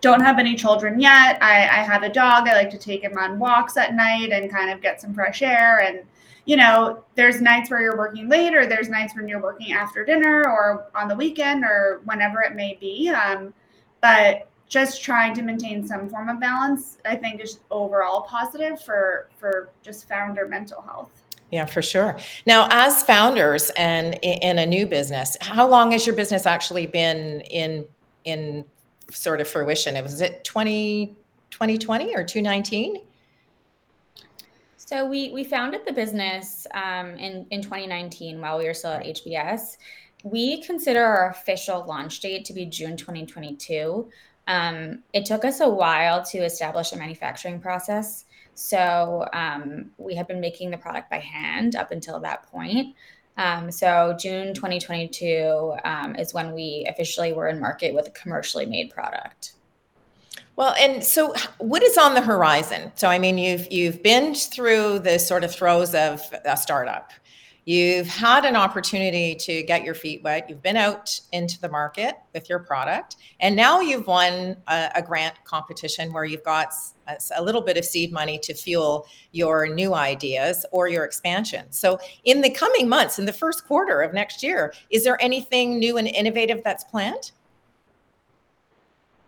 don't 0.00 0.20
have 0.20 0.38
any 0.38 0.54
children 0.54 1.00
yet. 1.00 1.42
I, 1.42 1.62
I 1.62 1.82
have 1.82 2.02
a 2.02 2.08
dog. 2.08 2.48
I 2.48 2.54
like 2.54 2.70
to 2.70 2.78
take 2.78 3.02
him 3.02 3.18
on 3.18 3.38
walks 3.38 3.76
at 3.76 3.94
night 3.94 4.30
and 4.30 4.50
kind 4.50 4.70
of 4.70 4.80
get 4.80 5.00
some 5.00 5.12
fresh 5.12 5.42
air 5.42 5.80
and 5.80 6.00
you 6.48 6.56
know 6.56 7.04
there's 7.14 7.40
nights 7.40 7.70
where 7.70 7.80
you're 7.80 7.96
working 7.96 8.28
late 8.28 8.54
or 8.54 8.66
there's 8.66 8.88
nights 8.88 9.14
when 9.14 9.28
you're 9.28 9.42
working 9.42 9.72
after 9.72 10.04
dinner 10.04 10.44
or 10.48 10.86
on 10.94 11.06
the 11.06 11.14
weekend 11.14 11.62
or 11.62 12.00
whenever 12.04 12.40
it 12.40 12.54
may 12.54 12.76
be 12.80 13.08
um, 13.10 13.52
but 14.00 14.48
just 14.68 15.02
trying 15.02 15.34
to 15.34 15.42
maintain 15.42 15.86
some 15.86 16.08
form 16.08 16.28
of 16.28 16.40
balance, 16.40 16.98
I 17.04 17.16
think 17.16 17.40
is 17.40 17.60
overall 17.70 18.22
positive 18.22 18.82
for 18.82 19.28
for 19.38 19.70
just 19.82 20.08
founder 20.08 20.46
mental 20.46 20.82
health. 20.82 21.10
Yeah, 21.50 21.64
for 21.64 21.80
sure. 21.80 22.18
Now, 22.46 22.68
as 22.70 23.02
founders 23.02 23.70
and 23.70 24.18
in 24.22 24.58
a 24.58 24.66
new 24.66 24.86
business, 24.86 25.36
how 25.40 25.66
long 25.66 25.92
has 25.92 26.06
your 26.06 26.14
business 26.14 26.44
actually 26.44 26.86
been 26.86 27.40
in 27.42 27.86
in 28.24 28.64
sort 29.10 29.40
of 29.40 29.48
fruition? 29.48 29.96
It 29.96 30.02
was 30.02 30.20
it 30.20 30.44
20, 30.44 31.16
2020 31.50 32.14
or 32.14 32.22
2019? 32.22 33.00
So 34.88 35.04
we 35.04 35.28
we 35.34 35.44
founded 35.44 35.82
the 35.86 35.92
business 35.92 36.66
um, 36.72 37.08
in 37.16 37.44
in 37.50 37.60
2019 37.60 38.40
while 38.40 38.56
we 38.56 38.64
were 38.64 38.72
still 38.72 38.92
at 38.92 39.04
HBS. 39.04 39.76
We 40.24 40.62
consider 40.62 41.04
our 41.04 41.28
official 41.28 41.84
launch 41.84 42.20
date 42.20 42.46
to 42.46 42.54
be 42.54 42.64
June 42.64 42.96
2022. 42.96 44.08
Um, 44.46 45.02
it 45.12 45.26
took 45.26 45.44
us 45.44 45.60
a 45.60 45.68
while 45.68 46.24
to 46.24 46.38
establish 46.38 46.92
a 46.92 46.96
manufacturing 46.96 47.60
process. 47.60 48.24
So 48.54 49.26
um, 49.34 49.90
we 49.98 50.14
had 50.14 50.26
been 50.26 50.40
making 50.40 50.70
the 50.70 50.78
product 50.78 51.10
by 51.10 51.18
hand 51.18 51.76
up 51.76 51.90
until 51.90 52.18
that 52.20 52.44
point. 52.44 52.96
Um, 53.36 53.70
so 53.70 54.16
June 54.18 54.54
2022 54.54 55.74
um, 55.84 56.16
is 56.16 56.32
when 56.32 56.54
we 56.54 56.86
officially 56.88 57.34
were 57.34 57.48
in 57.48 57.60
market 57.60 57.92
with 57.94 58.06
a 58.06 58.12
commercially 58.12 58.64
made 58.64 58.88
product. 58.88 59.52
Well, 60.58 60.74
and 60.76 61.04
so 61.04 61.34
what 61.58 61.84
is 61.84 61.96
on 61.96 62.14
the 62.14 62.20
horizon? 62.20 62.90
So 62.96 63.06
I 63.06 63.20
mean, 63.20 63.38
you've 63.38 63.70
you've 63.70 64.02
been 64.02 64.34
through 64.34 64.98
the 64.98 65.16
sort 65.20 65.44
of 65.44 65.54
throes 65.54 65.94
of 65.94 66.20
a 66.44 66.56
startup. 66.56 67.12
You've 67.64 68.08
had 68.08 68.44
an 68.44 68.56
opportunity 68.56 69.36
to 69.36 69.62
get 69.62 69.84
your 69.84 69.94
feet 69.94 70.24
wet. 70.24 70.50
You've 70.50 70.60
been 70.60 70.76
out 70.76 71.20
into 71.30 71.60
the 71.60 71.68
market 71.68 72.16
with 72.34 72.48
your 72.48 72.58
product, 72.58 73.14
and 73.38 73.54
now 73.54 73.78
you've 73.80 74.08
won 74.08 74.56
a, 74.66 74.90
a 74.96 75.02
grant 75.02 75.36
competition 75.44 76.12
where 76.12 76.24
you've 76.24 76.42
got 76.42 76.72
a, 77.06 77.16
a, 77.36 77.42
little 77.42 77.62
bit 77.62 77.76
of 77.76 77.84
seed 77.84 78.10
money 78.10 78.36
to 78.40 78.52
fuel 78.52 79.06
your 79.30 79.72
new 79.72 79.94
ideas 79.94 80.66
or 80.72 80.88
your 80.88 81.04
expansion. 81.04 81.66
So, 81.70 82.00
in 82.24 82.40
the 82.40 82.50
coming 82.50 82.88
months, 82.88 83.20
in 83.20 83.26
the 83.26 83.32
first 83.32 83.64
quarter 83.64 84.00
of 84.00 84.12
next 84.12 84.42
year, 84.42 84.74
is 84.90 85.04
there 85.04 85.22
anything 85.22 85.78
new 85.78 85.98
and 85.98 86.08
innovative 86.08 86.62
that's 86.64 86.82
planned? 86.82 87.30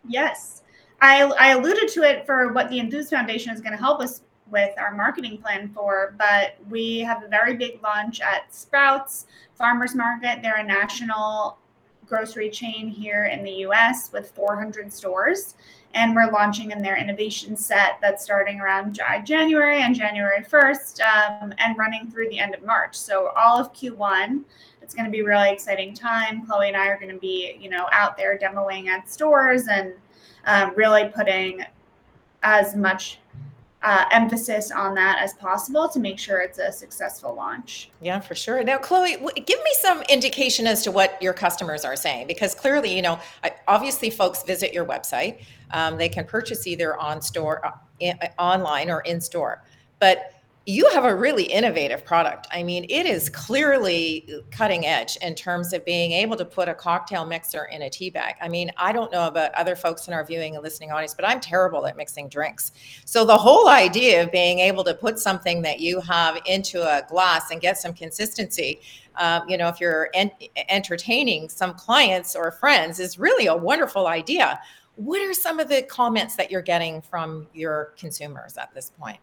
Yes. 0.08 0.60
I, 1.00 1.22
I 1.38 1.48
alluded 1.50 1.88
to 1.90 2.02
it 2.02 2.26
for 2.26 2.52
what 2.52 2.68
the 2.70 2.78
Enthuse 2.78 3.10
Foundation 3.10 3.54
is 3.54 3.60
going 3.60 3.72
to 3.72 3.78
help 3.78 4.00
us 4.00 4.22
with 4.50 4.76
our 4.78 4.94
marketing 4.94 5.38
plan 5.38 5.70
for, 5.74 6.14
but 6.18 6.56
we 6.68 6.98
have 7.00 7.22
a 7.22 7.28
very 7.28 7.56
big 7.56 7.82
launch 7.82 8.20
at 8.20 8.52
Sprouts 8.54 9.26
Farmers 9.54 9.94
Market. 9.94 10.40
They're 10.42 10.58
a 10.58 10.64
national 10.64 11.58
grocery 12.06 12.50
chain 12.50 12.88
here 12.88 13.26
in 13.26 13.44
the 13.44 13.64
US 13.66 14.10
with 14.12 14.32
400 14.32 14.92
stores. 14.92 15.54
And 15.94 16.14
we're 16.14 16.30
launching 16.30 16.72
in 16.72 16.82
their 16.82 16.96
innovation 16.96 17.56
set 17.56 17.98
that's 18.00 18.22
starting 18.22 18.60
around 18.60 19.00
January 19.24 19.82
and 19.82 19.94
January 19.94 20.44
1st 20.44 21.00
um, 21.00 21.54
and 21.58 21.78
running 21.78 22.10
through 22.10 22.28
the 22.28 22.38
end 22.38 22.54
of 22.54 22.64
March. 22.64 22.96
So 22.96 23.32
all 23.36 23.58
of 23.58 23.72
Q1, 23.72 24.42
it's 24.82 24.94
going 24.94 25.06
to 25.06 25.10
be 25.10 25.20
a 25.20 25.24
really 25.24 25.50
exciting 25.50 25.94
time. 25.94 26.46
Chloe 26.46 26.68
and 26.68 26.76
I 26.76 26.88
are 26.88 26.98
going 26.98 27.12
to 27.12 27.20
be, 27.20 27.56
you 27.60 27.70
know, 27.70 27.88
out 27.92 28.16
there 28.16 28.38
demoing 28.38 28.86
at 28.86 29.10
stores 29.10 29.68
and 29.68 29.92
um, 30.46 30.72
really 30.76 31.08
putting 31.14 31.64
as 32.42 32.74
much 32.74 33.18
uh, 33.82 34.04
emphasis 34.12 34.70
on 34.70 34.94
that 34.94 35.18
as 35.20 35.32
possible 35.34 35.88
to 35.88 35.98
make 35.98 36.18
sure 36.18 36.40
it's 36.40 36.58
a 36.58 36.70
successful 36.70 37.34
launch. 37.34 37.90
Yeah, 38.02 38.20
for 38.20 38.34
sure. 38.34 38.62
Now, 38.62 38.76
Chloe, 38.78 39.16
give 39.16 39.58
me 39.58 39.70
some 39.80 40.02
indication 40.02 40.66
as 40.66 40.82
to 40.84 40.90
what 40.90 41.20
your 41.22 41.32
customers 41.32 41.84
are 41.84 41.96
saying, 41.96 42.26
because 42.26 42.54
clearly, 42.54 42.94
you 42.94 43.00
know, 43.00 43.18
obviously, 43.66 44.10
folks 44.10 44.42
visit 44.42 44.74
your 44.74 44.84
website. 44.84 45.44
Um, 45.70 45.96
they 45.96 46.08
can 46.08 46.24
purchase 46.24 46.66
either 46.66 46.98
on 46.98 47.22
store, 47.22 47.64
uh, 47.64 47.70
in, 48.00 48.18
online, 48.38 48.90
or 48.90 49.00
in 49.00 49.20
store. 49.20 49.62
But 49.98 50.34
you 50.66 50.88
have 50.90 51.04
a 51.04 51.14
really 51.14 51.44
innovative 51.44 52.04
product. 52.04 52.46
I 52.52 52.62
mean, 52.62 52.84
it 52.90 53.06
is 53.06 53.30
clearly 53.30 54.28
cutting 54.50 54.84
edge 54.84 55.16
in 55.22 55.34
terms 55.34 55.72
of 55.72 55.84
being 55.86 56.12
able 56.12 56.36
to 56.36 56.44
put 56.44 56.68
a 56.68 56.74
cocktail 56.74 57.24
mixer 57.24 57.64
in 57.64 57.82
a 57.82 57.90
tea 57.90 58.10
bag. 58.10 58.34
I 58.42 58.48
mean, 58.48 58.70
I 58.76 58.92
don't 58.92 59.10
know 59.10 59.26
about 59.26 59.54
other 59.54 59.74
folks 59.74 60.06
in 60.06 60.12
our 60.12 60.22
viewing 60.22 60.56
and 60.56 60.62
listening 60.62 60.92
audience, 60.92 61.14
but 61.14 61.26
I'm 61.26 61.40
terrible 61.40 61.86
at 61.86 61.96
mixing 61.96 62.28
drinks. 62.28 62.72
So 63.06 63.24
the 63.24 63.36
whole 63.36 63.68
idea 63.68 64.22
of 64.22 64.30
being 64.30 64.58
able 64.58 64.84
to 64.84 64.94
put 64.94 65.18
something 65.18 65.62
that 65.62 65.80
you 65.80 65.98
have 66.02 66.38
into 66.44 66.82
a 66.82 67.02
glass 67.08 67.50
and 67.50 67.60
get 67.60 67.78
some 67.78 67.94
consistency, 67.94 68.80
um, 69.16 69.48
you 69.48 69.56
know, 69.56 69.68
if 69.68 69.80
you're 69.80 70.10
en- 70.12 70.30
entertaining 70.68 71.48
some 71.48 71.72
clients 71.72 72.36
or 72.36 72.52
friends, 72.52 73.00
is 73.00 73.18
really 73.18 73.46
a 73.46 73.56
wonderful 73.56 74.06
idea. 74.06 74.60
What 74.96 75.22
are 75.22 75.32
some 75.32 75.58
of 75.58 75.70
the 75.70 75.82
comments 75.82 76.36
that 76.36 76.50
you're 76.50 76.60
getting 76.60 77.00
from 77.00 77.46
your 77.54 77.94
consumers 77.98 78.58
at 78.58 78.74
this 78.74 78.90
point? 78.90 79.18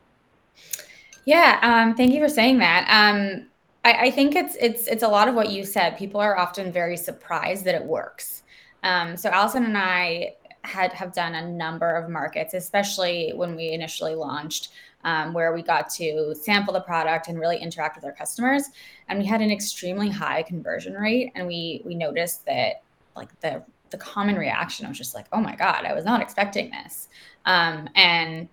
Yeah, 1.27 1.59
um, 1.61 1.93
thank 1.93 2.13
you 2.13 2.21
for 2.21 2.29
saying 2.29 2.59
that. 2.59 2.87
Um, 2.89 3.47
I, 3.83 4.05
I, 4.05 4.11
think 4.11 4.33
it's 4.33 4.55
it's 4.61 4.87
it's 4.87 5.03
a 5.03 5.09
lot 5.09 5.27
of 5.27 5.35
what 5.35 5.49
you 5.49 5.65
said. 5.65 5.97
People 5.97 6.21
are 6.21 6.37
often 6.37 6.71
very 6.71 6.95
surprised 6.95 7.65
that 7.65 7.75
it 7.75 7.83
works. 7.83 8.43
Um, 8.83 9.17
so 9.17 9.29
Alison 9.29 9.65
and 9.65 9.77
I 9.77 10.35
had 10.61 10.93
have 10.93 11.11
done 11.11 11.35
a 11.35 11.45
number 11.45 11.93
of 11.97 12.09
markets, 12.09 12.53
especially 12.53 13.33
when 13.35 13.57
we 13.57 13.71
initially 13.71 14.15
launched, 14.15 14.69
um, 15.03 15.33
where 15.33 15.53
we 15.53 15.61
got 15.61 15.89
to 15.95 16.33
sample 16.33 16.73
the 16.73 16.79
product 16.79 17.27
and 17.27 17.37
really 17.37 17.57
interact 17.57 17.97
with 17.97 18.05
our 18.05 18.13
customers, 18.13 18.63
and 19.09 19.19
we 19.19 19.25
had 19.25 19.41
an 19.41 19.51
extremely 19.51 20.09
high 20.09 20.43
conversion 20.43 20.93
rate. 20.93 21.33
And 21.35 21.45
we 21.45 21.81
we 21.83 21.93
noticed 21.93 22.45
that 22.45 22.83
like 23.17 23.37
the 23.41 23.61
the 23.89 23.97
common 23.97 24.37
reaction 24.37 24.87
was 24.87 24.97
just 24.97 25.13
like, 25.13 25.25
"Oh 25.33 25.41
my 25.41 25.57
god, 25.57 25.83
I 25.83 25.93
was 25.93 26.05
not 26.05 26.21
expecting 26.21 26.71
this," 26.71 27.09
um, 27.45 27.89
and 27.95 28.47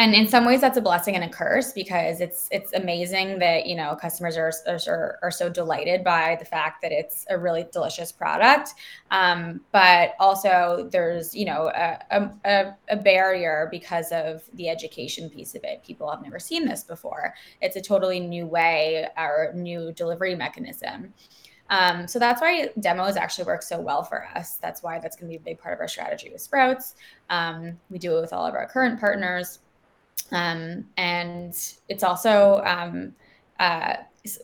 and 0.00 0.14
in 0.14 0.26
some 0.26 0.46
ways 0.46 0.62
that's 0.62 0.78
a 0.78 0.80
blessing 0.80 1.14
and 1.14 1.22
a 1.22 1.28
curse 1.28 1.74
because 1.74 2.22
it's 2.22 2.48
it's 2.50 2.72
amazing 2.72 3.38
that 3.38 3.66
you 3.66 3.76
know 3.76 3.94
customers 4.00 4.36
are 4.36 4.50
are, 4.66 5.18
are 5.22 5.30
so 5.30 5.50
delighted 5.50 6.02
by 6.02 6.36
the 6.38 6.44
fact 6.44 6.80
that 6.80 6.90
it's 6.90 7.26
a 7.28 7.38
really 7.38 7.66
delicious 7.70 8.10
product 8.10 8.70
um, 9.10 9.60
but 9.72 10.14
also 10.18 10.88
there's 10.90 11.34
you 11.34 11.44
know 11.44 11.70
a, 11.74 12.30
a, 12.44 12.74
a, 12.88 12.96
barrier 12.96 13.68
because 13.70 14.10
of 14.10 14.42
the 14.54 14.70
education 14.70 15.28
piece 15.28 15.54
of 15.54 15.62
it 15.64 15.82
people 15.84 16.10
have 16.10 16.22
never 16.22 16.38
seen 16.38 16.66
this 16.66 16.82
before 16.82 17.34
it's 17.60 17.76
a 17.76 17.80
totally 17.80 18.20
new 18.20 18.46
way 18.46 19.06
or 19.18 19.52
new 19.54 19.92
delivery 19.92 20.34
mechanism 20.34 21.12
um, 21.68 22.08
so 22.08 22.18
that's 22.18 22.40
why 22.40 22.70
demos 22.80 23.16
actually 23.16 23.44
work 23.44 23.62
so 23.62 23.80
well 23.80 24.02
for 24.02 24.26
us. 24.34 24.56
That's 24.56 24.82
why 24.82 24.98
that's 24.98 25.14
going 25.14 25.30
to 25.30 25.38
be 25.38 25.40
a 25.40 25.44
big 25.54 25.60
part 25.60 25.72
of 25.72 25.78
our 25.78 25.86
strategy 25.86 26.28
with 26.32 26.40
Sprouts. 26.40 26.96
Um, 27.28 27.78
we 27.90 28.00
do 28.00 28.18
it 28.18 28.20
with 28.20 28.32
all 28.32 28.44
of 28.44 28.54
our 28.54 28.66
current 28.66 28.98
partners. 28.98 29.60
Um, 30.32 30.86
and 30.96 31.54
it's 31.88 32.02
also 32.02 32.62
um, 32.64 33.14
uh, 33.58 33.94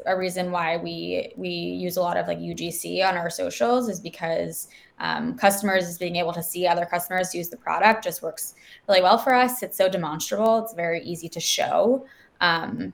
a 0.06 0.16
reason 0.16 0.50
why 0.50 0.76
we 0.76 1.33
we 1.37 1.49
use 1.49 1.97
a 1.97 2.00
lot 2.00 2.16
of 2.16 2.26
like 2.26 2.38
UGC 2.38 3.06
on 3.06 3.16
our 3.16 3.30
socials 3.30 3.88
is 3.88 4.00
because 4.00 4.68
um, 4.99 5.37
customers 5.37 5.99
being 5.99 6.16
able 6.16 6.33
to 6.33 6.42
see 6.42 6.66
other 6.66 6.87
customers 6.87 7.35
use 7.35 7.49
the 7.49 7.56
product 7.56 8.04
just 8.04 8.23
works 8.23 8.54
really 8.88 9.02
well 9.02 9.18
for 9.18 9.35
us. 9.35 9.62
It's 9.62 9.76
so 9.76 9.88
demonstrable. 9.88 10.64
It's 10.64 10.75
very 10.75 11.02
easy 11.02 11.28
to 11.28 11.40
show. 11.40 12.06
Um, 12.40 12.92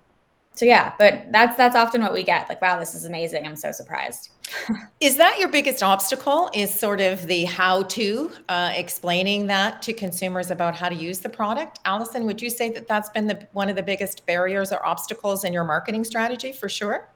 so 0.55 0.67
yeah, 0.67 0.93
but 0.99 1.25
that's 1.31 1.57
that's 1.57 1.75
often 1.75 2.03
what 2.03 2.13
we 2.13 2.23
get. 2.23 2.49
Like, 2.49 2.61
wow, 2.61 2.79
this 2.79 2.95
is 2.95 3.07
amazing. 3.07 3.47
I'm 3.47 3.57
so 3.57 3.73
surprised. 3.73 4.31
is 5.01 5.17
that 5.17 5.39
your 5.39 5.49
biggest 5.49 5.83
obstacle? 5.83 6.51
Is 6.53 6.73
sort 6.73 7.01
of 7.01 7.27
the 7.27 7.45
how-to, 7.45 8.31
uh, 8.51 8.73
explaining 8.75 9.47
that 9.47 9.81
to 9.83 9.95
consumers 9.95 10.51
about 10.51 10.75
how 10.75 10.91
to 10.91 10.95
use 10.95 11.21
the 11.21 11.29
product? 11.31 11.79
Alison, 11.87 12.27
would 12.27 12.43
you 12.43 12.51
say 12.51 12.71
that 12.71 12.87
that's 12.87 13.09
been 13.09 13.27
the 13.27 13.49
one 13.53 13.71
of 13.71 13.77
the 13.77 13.83
biggest 13.83 14.27
barriers 14.27 14.73
or 14.73 14.85
obstacles 14.85 15.45
in 15.45 15.55
your 15.55 15.65
marketing 15.65 16.05
strategy 16.05 16.53
for 16.53 16.69
sure? 16.69 17.09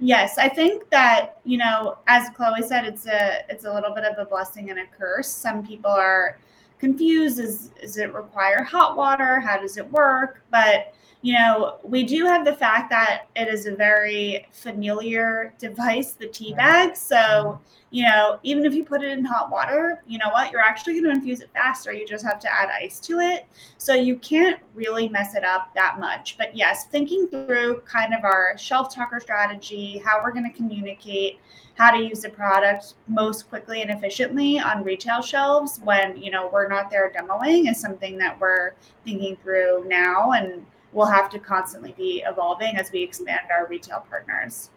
Yes, 0.00 0.38
I 0.38 0.48
think 0.48 0.88
that 0.88 1.40
you 1.44 1.58
know, 1.58 1.98
as 2.06 2.30
Chloe 2.30 2.62
said, 2.62 2.86
it's 2.86 3.06
a 3.06 3.44
it's 3.50 3.66
a 3.66 3.72
little 3.72 3.94
bit 3.94 4.04
of 4.04 4.16
a 4.18 4.24
blessing 4.24 4.70
and 4.70 4.78
a 4.78 4.86
curse. 4.86 5.28
Some 5.28 5.66
people 5.66 5.90
are 5.90 6.38
confused. 6.78 7.38
Is 7.38 7.68
does 7.80 7.98
it 7.98 8.14
require 8.14 8.62
hot 8.62 8.96
water? 8.96 9.40
How 9.40 9.58
does 9.60 9.76
it 9.76 9.92
work? 9.92 10.42
But 10.50 10.94
you 11.24 11.32
know, 11.32 11.78
we 11.82 12.04
do 12.04 12.26
have 12.26 12.44
the 12.44 12.52
fact 12.52 12.90
that 12.90 13.28
it 13.34 13.48
is 13.48 13.64
a 13.64 13.74
very 13.74 14.46
familiar 14.52 15.54
device, 15.58 16.12
the 16.12 16.26
tea 16.26 16.52
bag. 16.52 16.94
So, 16.94 17.16
mm-hmm. 17.16 17.62
you 17.92 18.04
know, 18.04 18.38
even 18.42 18.66
if 18.66 18.74
you 18.74 18.84
put 18.84 19.02
it 19.02 19.10
in 19.10 19.24
hot 19.24 19.50
water, 19.50 20.02
you 20.06 20.18
know 20.18 20.28
what? 20.28 20.52
You're 20.52 20.60
actually 20.60 21.00
going 21.00 21.04
to 21.04 21.10
infuse 21.12 21.40
it 21.40 21.48
faster. 21.54 21.94
You 21.94 22.06
just 22.06 22.26
have 22.26 22.38
to 22.40 22.52
add 22.52 22.68
ice 22.68 23.00
to 23.00 23.20
it. 23.20 23.46
So 23.78 23.94
you 23.94 24.16
can't 24.16 24.60
really 24.74 25.08
mess 25.08 25.34
it 25.34 25.44
up 25.44 25.74
that 25.74 25.98
much. 25.98 26.36
But 26.36 26.54
yes, 26.54 26.88
thinking 26.88 27.26
through 27.28 27.80
kind 27.86 28.12
of 28.12 28.22
our 28.22 28.58
shelf 28.58 28.94
talker 28.94 29.18
strategy, 29.18 30.02
how 30.04 30.20
we're 30.22 30.32
going 30.32 30.52
to 30.52 30.54
communicate, 30.54 31.40
how 31.76 31.90
to 31.90 32.04
use 32.04 32.20
the 32.20 32.28
product 32.28 32.96
most 33.08 33.48
quickly 33.48 33.80
and 33.80 33.90
efficiently 33.90 34.58
on 34.58 34.84
retail 34.84 35.22
shelves 35.22 35.80
when, 35.84 36.18
you 36.18 36.30
know, 36.30 36.50
we're 36.52 36.68
not 36.68 36.90
there 36.90 37.10
demoing 37.18 37.70
is 37.70 37.80
something 37.80 38.18
that 38.18 38.38
we're 38.38 38.74
thinking 39.06 39.38
through 39.42 39.86
now 39.88 40.32
and 40.32 40.66
we'll 40.94 41.06
have 41.06 41.28
to 41.30 41.38
constantly 41.38 41.92
be 41.96 42.22
evolving 42.26 42.76
as 42.76 42.90
we 42.92 43.02
expand 43.02 43.40
our 43.50 43.66
retail 43.66 44.04
partners. 44.08 44.70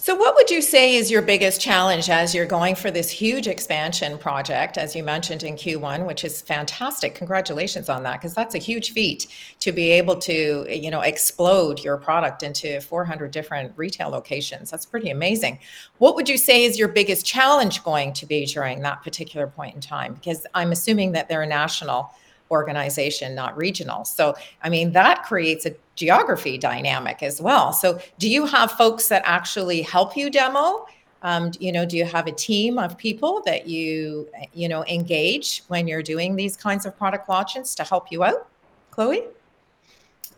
So, 0.00 0.14
what 0.14 0.36
would 0.36 0.48
you 0.48 0.62
say 0.62 0.94
is 0.94 1.10
your 1.10 1.22
biggest 1.22 1.60
challenge 1.60 2.08
as 2.08 2.32
you're 2.32 2.46
going 2.46 2.76
for 2.76 2.88
this 2.88 3.10
huge 3.10 3.48
expansion 3.48 4.16
project, 4.16 4.78
as 4.78 4.94
you 4.94 5.02
mentioned 5.02 5.42
in 5.42 5.54
Q1, 5.54 6.06
which 6.06 6.22
is 6.22 6.40
fantastic? 6.40 7.16
Congratulations 7.16 7.88
on 7.88 8.04
that, 8.04 8.20
because 8.20 8.32
that's 8.32 8.54
a 8.54 8.58
huge 8.58 8.92
feat 8.92 9.26
to 9.58 9.72
be 9.72 9.90
able 9.90 10.14
to, 10.20 10.66
you 10.70 10.92
know, 10.92 11.00
explode 11.00 11.82
your 11.82 11.96
product 11.96 12.44
into 12.44 12.80
400 12.80 13.32
different 13.32 13.72
retail 13.76 14.08
locations. 14.08 14.70
That's 14.70 14.86
pretty 14.86 15.10
amazing. 15.10 15.58
What 15.98 16.14
would 16.14 16.28
you 16.28 16.38
say 16.38 16.64
is 16.64 16.78
your 16.78 16.88
biggest 16.88 17.26
challenge 17.26 17.82
going 17.82 18.12
to 18.12 18.24
be 18.24 18.46
during 18.46 18.82
that 18.82 19.02
particular 19.02 19.48
point 19.48 19.74
in 19.74 19.80
time? 19.80 20.14
Because 20.14 20.46
I'm 20.54 20.70
assuming 20.70 21.10
that 21.12 21.28
they're 21.28 21.44
national 21.44 22.14
organization, 22.50 23.34
not 23.34 23.56
regional. 23.56 24.04
So, 24.04 24.34
I 24.62 24.68
mean, 24.68 24.92
that 24.92 25.24
creates 25.24 25.66
a 25.66 25.74
geography 25.96 26.58
dynamic 26.58 27.22
as 27.22 27.40
well. 27.40 27.72
So, 27.72 28.00
do 28.18 28.28
you 28.28 28.46
have 28.46 28.72
folks 28.72 29.08
that 29.08 29.22
actually 29.24 29.82
help 29.82 30.16
you 30.16 30.30
demo? 30.30 30.86
Um, 31.22 31.50
you 31.58 31.72
know, 31.72 31.84
do 31.84 31.96
you 31.96 32.04
have 32.04 32.26
a 32.26 32.32
team 32.32 32.78
of 32.78 32.96
people 32.96 33.42
that 33.44 33.66
you, 33.66 34.28
you 34.54 34.68
know, 34.68 34.84
engage 34.84 35.62
when 35.68 35.88
you're 35.88 36.02
doing 36.02 36.36
these 36.36 36.56
kinds 36.56 36.86
of 36.86 36.96
product 36.96 37.28
launches 37.28 37.74
to 37.74 37.84
help 37.84 38.12
you 38.12 38.22
out? 38.22 38.48
Chloe? 38.90 39.24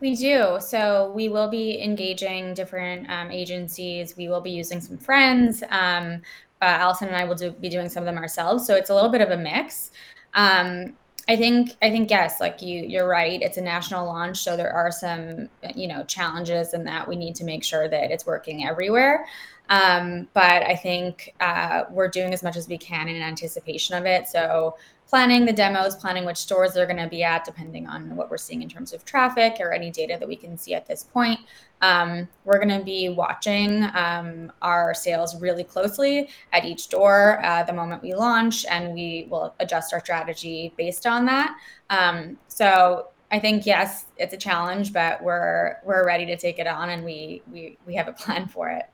We 0.00 0.16
do. 0.16 0.56
So 0.60 1.12
we 1.14 1.28
will 1.28 1.48
be 1.48 1.82
engaging 1.82 2.54
different 2.54 3.08
um, 3.10 3.30
agencies. 3.30 4.16
We 4.16 4.28
will 4.28 4.40
be 4.40 4.50
using 4.50 4.80
some 4.80 4.96
friends. 4.96 5.62
Um, 5.68 6.22
uh, 6.62 6.66
Alison 6.66 7.08
and 7.08 7.16
I 7.16 7.24
will 7.24 7.34
do, 7.34 7.50
be 7.52 7.68
doing 7.68 7.88
some 7.88 8.02
of 8.02 8.06
them 8.06 8.16
ourselves. 8.16 8.66
So 8.66 8.74
it's 8.74 8.90
a 8.90 8.94
little 8.94 9.10
bit 9.10 9.20
of 9.20 9.30
a 9.30 9.36
mix. 9.36 9.90
Um, 10.34 10.94
I 11.30 11.36
think 11.36 11.76
I 11.80 11.90
think 11.90 12.10
yes, 12.10 12.40
like 12.40 12.60
you 12.60 12.82
you're 12.82 13.06
right. 13.06 13.40
It's 13.40 13.56
a 13.56 13.60
national 13.60 14.04
launch, 14.04 14.38
so 14.38 14.56
there 14.56 14.72
are 14.72 14.90
some 14.90 15.48
you 15.76 15.86
know 15.86 16.02
challenges 16.02 16.74
in 16.74 16.82
that 16.84 17.06
we 17.06 17.14
need 17.14 17.36
to 17.36 17.44
make 17.44 17.62
sure 17.62 17.88
that 17.88 18.10
it's 18.10 18.26
working 18.26 18.66
everywhere. 18.66 19.26
Um, 19.70 20.28
but 20.34 20.64
I 20.64 20.74
think 20.74 21.32
uh, 21.40 21.84
we're 21.90 22.08
doing 22.08 22.32
as 22.34 22.42
much 22.42 22.56
as 22.56 22.68
we 22.68 22.76
can 22.76 23.08
in 23.08 23.22
anticipation 23.22 23.96
of 23.96 24.04
it. 24.04 24.26
So 24.26 24.76
planning 25.08 25.44
the 25.44 25.52
demos, 25.52 25.96
planning 25.96 26.24
which 26.24 26.36
stores 26.36 26.72
they're 26.72 26.86
going 26.86 26.96
to 26.96 27.08
be 27.08 27.22
at, 27.22 27.44
depending 27.44 27.86
on 27.86 28.14
what 28.14 28.30
we're 28.30 28.36
seeing 28.36 28.62
in 28.62 28.68
terms 28.68 28.92
of 28.92 29.04
traffic 29.04 29.56
or 29.58 29.72
any 29.72 29.90
data 29.90 30.16
that 30.18 30.26
we 30.26 30.36
can 30.36 30.56
see 30.56 30.74
at 30.74 30.86
this 30.86 31.04
point. 31.04 31.40
Um, 31.82 32.28
we're 32.44 32.58
going 32.58 32.78
to 32.78 32.84
be 32.84 33.08
watching 33.08 33.84
um, 33.94 34.52
our 34.60 34.92
sales 34.92 35.40
really 35.40 35.64
closely 35.64 36.28
at 36.52 36.64
each 36.64 36.88
door 36.88 37.44
uh, 37.44 37.62
the 37.62 37.72
moment 37.72 38.02
we 38.02 38.14
launch, 38.14 38.66
and 38.66 38.92
we 38.92 39.26
will 39.30 39.54
adjust 39.60 39.92
our 39.92 40.00
strategy 40.00 40.72
based 40.76 41.06
on 41.06 41.26
that. 41.26 41.56
Um, 41.90 42.38
so 42.46 43.08
I 43.32 43.38
think 43.38 43.66
yes, 43.66 44.06
it's 44.16 44.34
a 44.34 44.36
challenge, 44.36 44.92
but 44.92 45.22
we're 45.22 45.76
we're 45.84 46.04
ready 46.04 46.26
to 46.26 46.36
take 46.36 46.58
it 46.58 46.66
on, 46.66 46.90
and 46.90 47.04
we 47.04 47.42
we 47.50 47.78
we 47.86 47.94
have 47.94 48.08
a 48.08 48.12
plan 48.12 48.46
for 48.46 48.68
it. 48.68 48.84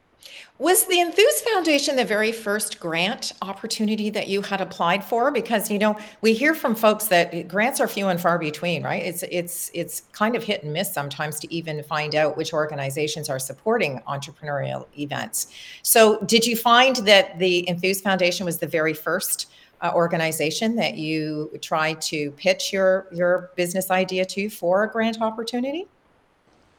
Was 0.58 0.86
the 0.86 1.00
Enthuse 1.00 1.42
Foundation 1.42 1.96
the 1.96 2.04
very 2.04 2.32
first 2.32 2.80
grant 2.80 3.32
opportunity 3.42 4.08
that 4.08 4.28
you 4.28 4.40
had 4.40 4.62
applied 4.62 5.04
for? 5.04 5.30
Because 5.30 5.70
you 5.70 5.78
know 5.78 5.98
we 6.22 6.32
hear 6.32 6.54
from 6.54 6.74
folks 6.74 7.08
that 7.08 7.46
grants 7.46 7.78
are 7.78 7.86
few 7.86 8.08
and 8.08 8.18
far 8.18 8.38
between, 8.38 8.82
right? 8.82 9.02
It's 9.02 9.22
it's 9.30 9.70
it's 9.74 10.02
kind 10.12 10.34
of 10.34 10.42
hit 10.42 10.62
and 10.62 10.72
miss 10.72 10.92
sometimes 10.92 11.38
to 11.40 11.54
even 11.54 11.82
find 11.82 12.14
out 12.14 12.38
which 12.38 12.54
organizations 12.54 13.28
are 13.28 13.38
supporting 13.38 14.00
entrepreneurial 14.08 14.86
events. 14.98 15.48
So, 15.82 16.20
did 16.24 16.46
you 16.46 16.56
find 16.56 16.96
that 16.96 17.38
the 17.38 17.68
Enthuse 17.68 18.00
Foundation 18.00 18.46
was 18.46 18.58
the 18.58 18.66
very 18.66 18.94
first 18.94 19.50
uh, 19.82 19.92
organization 19.94 20.74
that 20.76 20.96
you 20.96 21.50
tried 21.60 22.00
to 22.00 22.30
pitch 22.32 22.72
your 22.72 23.08
your 23.12 23.50
business 23.56 23.90
idea 23.90 24.24
to 24.24 24.48
for 24.48 24.84
a 24.84 24.90
grant 24.90 25.20
opportunity? 25.20 25.86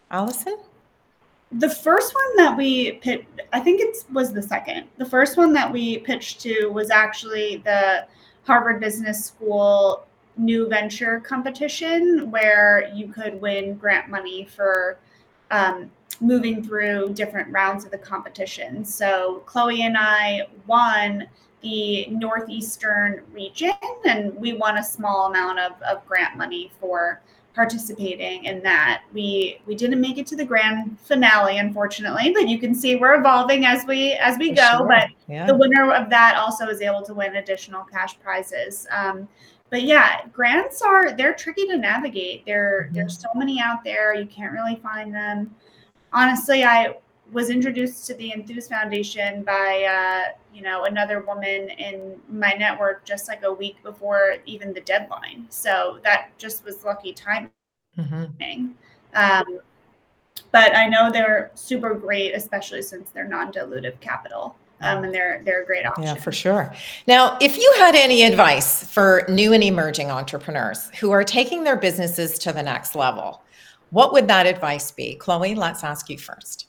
Alison? 0.10 0.58
The 1.52 1.70
first 1.70 2.14
one 2.14 2.36
that 2.38 2.58
we 2.58 2.94
pitched, 2.94 3.26
I 3.54 3.60
think 3.60 3.80
it 3.80 3.96
was 4.12 4.34
the 4.34 4.42
second. 4.42 4.88
The 4.98 5.06
first 5.06 5.38
one 5.38 5.54
that 5.54 5.72
we 5.72 6.00
pitched 6.00 6.42
to 6.42 6.68
was 6.68 6.90
actually 6.90 7.58
the 7.58 8.06
Harvard 8.44 8.80
Business 8.80 9.26
School 9.26 10.06
new 10.36 10.68
venture 10.68 11.20
competition 11.22 12.30
where 12.30 12.92
you 12.94 13.08
could 13.08 13.42
win 13.42 13.76
grant 13.76 14.10
money 14.10 14.46
for 14.46 15.00
um, 15.50 15.90
moving 16.22 16.64
through 16.64 17.14
different 17.14 17.52
rounds 17.52 17.86
of 17.86 17.92
the 17.92 17.98
competition. 17.98 18.84
So 18.84 19.42
Chloe 19.46 19.84
and 19.84 19.98
I 19.98 20.48
won 20.68 21.28
the 21.62 22.08
northeastern 22.08 23.24
region, 23.34 23.74
and 24.06 24.36
we 24.36 24.54
won 24.54 24.78
a 24.78 24.84
small 24.84 25.28
amount 25.28 25.60
of, 25.60 25.82
of 25.82 26.06
grant 26.06 26.38
money 26.38 26.72
for 26.80 27.22
participating 27.58 28.46
in 28.46 28.62
that. 28.62 29.02
We 29.14 29.60
we 29.66 29.74
didn't 29.74 30.00
make 30.00 30.20
it 30.20 30.28
to 30.28 30.36
the 30.36 30.46
grand 30.46 30.98
finale, 31.02 31.58
unfortunately, 31.58 32.32
but 32.32 32.48
you 32.48 32.60
can 32.60 32.76
see 32.76 32.96
we're 32.96 33.16
evolving 33.16 33.66
as 33.66 33.84
we 33.88 34.14
as 34.14 34.38
we 34.38 34.52
go. 34.52 34.78
Sure. 34.78 34.88
But 34.88 35.10
Yeah. 35.28 35.48
the 35.48 35.56
winner 35.56 35.92
of 35.92 36.10
that 36.12 36.36
also 36.38 36.68
is 36.68 36.82
able 36.82 37.02
to 37.02 37.16
win 37.16 37.36
additional 37.38 37.84
cash 37.84 38.18
prizes. 38.20 38.86
Um, 38.92 39.28
but 39.72 39.82
yeah, 39.82 40.22
grants 40.32 40.84
are 40.84 41.12
they're 41.14 41.34
tricky 41.34 41.66
to 41.68 41.78
navigate. 41.78 42.46
There 42.46 42.90
Mhm. 42.92 42.94
there's 42.94 43.20
so 43.20 43.30
many 43.34 43.60
out 43.60 43.84
there. 43.84 44.14
You 44.14 44.28
can't 44.28 44.54
really 44.54 44.76
find 44.76 45.14
them. 45.14 45.54
Honestly, 46.14 46.64
I 46.64 46.96
was 47.32 47.50
introduced 47.50 48.08
to 48.08 48.14
the 48.16 48.34
Enthuse 48.34 48.68
Foundation 48.68 49.44
by 49.44 49.84
uh, 49.84 50.34
you 50.54 50.62
know 50.62 50.86
another 50.86 51.22
woman 51.22 51.70
in 51.70 52.16
my 52.30 52.54
network 52.54 53.06
just 53.06 53.28
like 53.28 53.44
a 53.44 53.52
week 53.52 53.82
before 53.84 54.38
even 54.46 54.74
the 54.74 54.82
deadline. 54.82 55.46
So 55.50 56.00
that 56.04 56.30
just 56.38 56.64
was 56.64 56.84
lucky 56.84 57.14
timing. 57.14 57.52
Mhm. 57.98 58.74
Um, 59.14 59.60
but 60.52 60.76
I 60.76 60.88
know 60.88 61.12
they're 61.12 61.52
super 61.56 61.94
great, 61.94 62.34
especially 62.34 62.82
since 62.82 63.10
they're 63.10 63.28
non-dilutive 63.28 64.00
capital, 64.00 64.56
um, 64.82 65.04
and 65.04 65.14
they're 65.14 65.42
they're 65.44 65.64
a 65.64 65.66
great 65.66 65.86
option. 65.86 66.04
Yeah, 66.04 66.16
for 66.16 66.32
sure. 66.32 66.74
Now, 67.08 67.38
if 67.42 67.58
you 67.58 67.74
had 67.78 67.96
any 67.96 68.24
advice 68.24 68.84
for 68.84 69.26
new 69.28 69.54
and 69.54 69.64
emerging 69.64 70.12
entrepreneurs 70.12 70.90
who 71.00 71.12
are 71.12 71.24
taking 71.24 71.64
their 71.64 71.76
businesses 71.76 72.40
to 72.40 72.54
the 72.54 72.64
next 72.64 72.96
level, 72.96 73.42
what 73.90 74.14
would 74.14 74.28
that 74.28 74.46
advice 74.46 74.92
be? 74.92 75.16
Chloe, 75.16 75.56
let's 75.56 75.84
ask 75.84 76.10
you 76.10 76.18
first. 76.18 76.67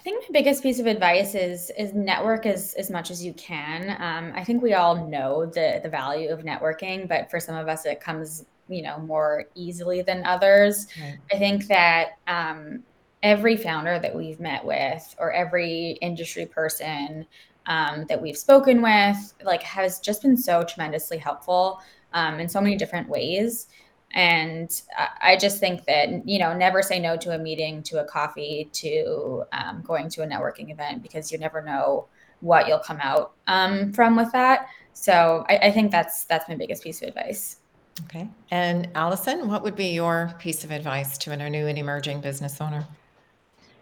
I 0.00 0.02
think 0.02 0.22
my 0.22 0.32
biggest 0.32 0.62
piece 0.62 0.78
of 0.78 0.86
advice 0.86 1.34
is 1.34 1.70
is 1.76 1.92
network 1.92 2.46
as 2.46 2.72
as 2.78 2.88
much 2.88 3.10
as 3.10 3.22
you 3.22 3.34
can. 3.34 3.90
Um, 4.00 4.32
I 4.34 4.42
think 4.42 4.62
we 4.62 4.72
all 4.72 5.06
know 5.06 5.44
the 5.44 5.78
the 5.82 5.90
value 5.90 6.30
of 6.30 6.40
networking, 6.40 7.06
but 7.06 7.30
for 7.30 7.38
some 7.38 7.54
of 7.54 7.68
us, 7.68 7.84
it 7.84 8.00
comes 8.00 8.46
you 8.68 8.80
know 8.80 8.98
more 9.00 9.44
easily 9.54 10.00
than 10.00 10.24
others. 10.24 10.86
Right. 10.98 11.18
I 11.30 11.36
think 11.36 11.66
that 11.66 12.12
um, 12.26 12.82
every 13.22 13.58
founder 13.58 13.98
that 13.98 14.16
we've 14.16 14.40
met 14.40 14.64
with, 14.64 15.14
or 15.18 15.32
every 15.32 15.98
industry 16.00 16.46
person 16.46 17.26
um, 17.66 18.06
that 18.08 18.22
we've 18.22 18.38
spoken 18.38 18.80
with, 18.80 19.34
like 19.44 19.62
has 19.62 20.00
just 20.00 20.22
been 20.22 20.34
so 20.38 20.62
tremendously 20.62 21.18
helpful 21.18 21.82
um, 22.14 22.40
in 22.40 22.48
so 22.48 22.62
many 22.62 22.74
different 22.74 23.06
ways. 23.06 23.66
And 24.12 24.82
I- 24.96 25.32
I 25.32 25.36
just 25.36 25.58
think 25.58 25.84
that, 25.84 26.26
you 26.26 26.38
know, 26.38 26.52
never 26.52 26.82
say 26.82 26.98
no 26.98 27.16
to 27.18 27.34
a 27.34 27.38
meeting, 27.38 27.82
to 27.84 28.00
a 28.00 28.04
coffee, 28.04 28.68
to 28.72 29.44
um, 29.52 29.82
going 29.82 30.08
to 30.10 30.22
a 30.22 30.26
networking 30.26 30.70
event 30.70 31.02
because 31.02 31.30
you 31.30 31.38
never 31.38 31.62
know 31.62 32.06
what 32.40 32.66
you'll 32.66 32.78
come 32.78 32.98
out 33.00 33.32
um, 33.46 33.92
from 33.92 34.16
with 34.16 34.32
that. 34.32 34.68
So 34.94 35.44
I, 35.48 35.56
I 35.58 35.70
think 35.70 35.90
that's 35.90 36.24
that's 36.24 36.48
my 36.48 36.56
biggest 36.56 36.82
piece 36.82 37.02
of 37.02 37.08
advice. 37.08 37.58
Okay. 38.06 38.28
And 38.50 38.88
Alison, 38.94 39.48
what 39.48 39.62
would 39.62 39.76
be 39.76 39.88
your 39.88 40.34
piece 40.38 40.64
of 40.64 40.70
advice 40.70 41.18
to 41.18 41.32
a 41.32 41.36
new 41.36 41.66
and 41.66 41.78
emerging 41.78 42.20
business 42.20 42.60
owner? 42.60 42.86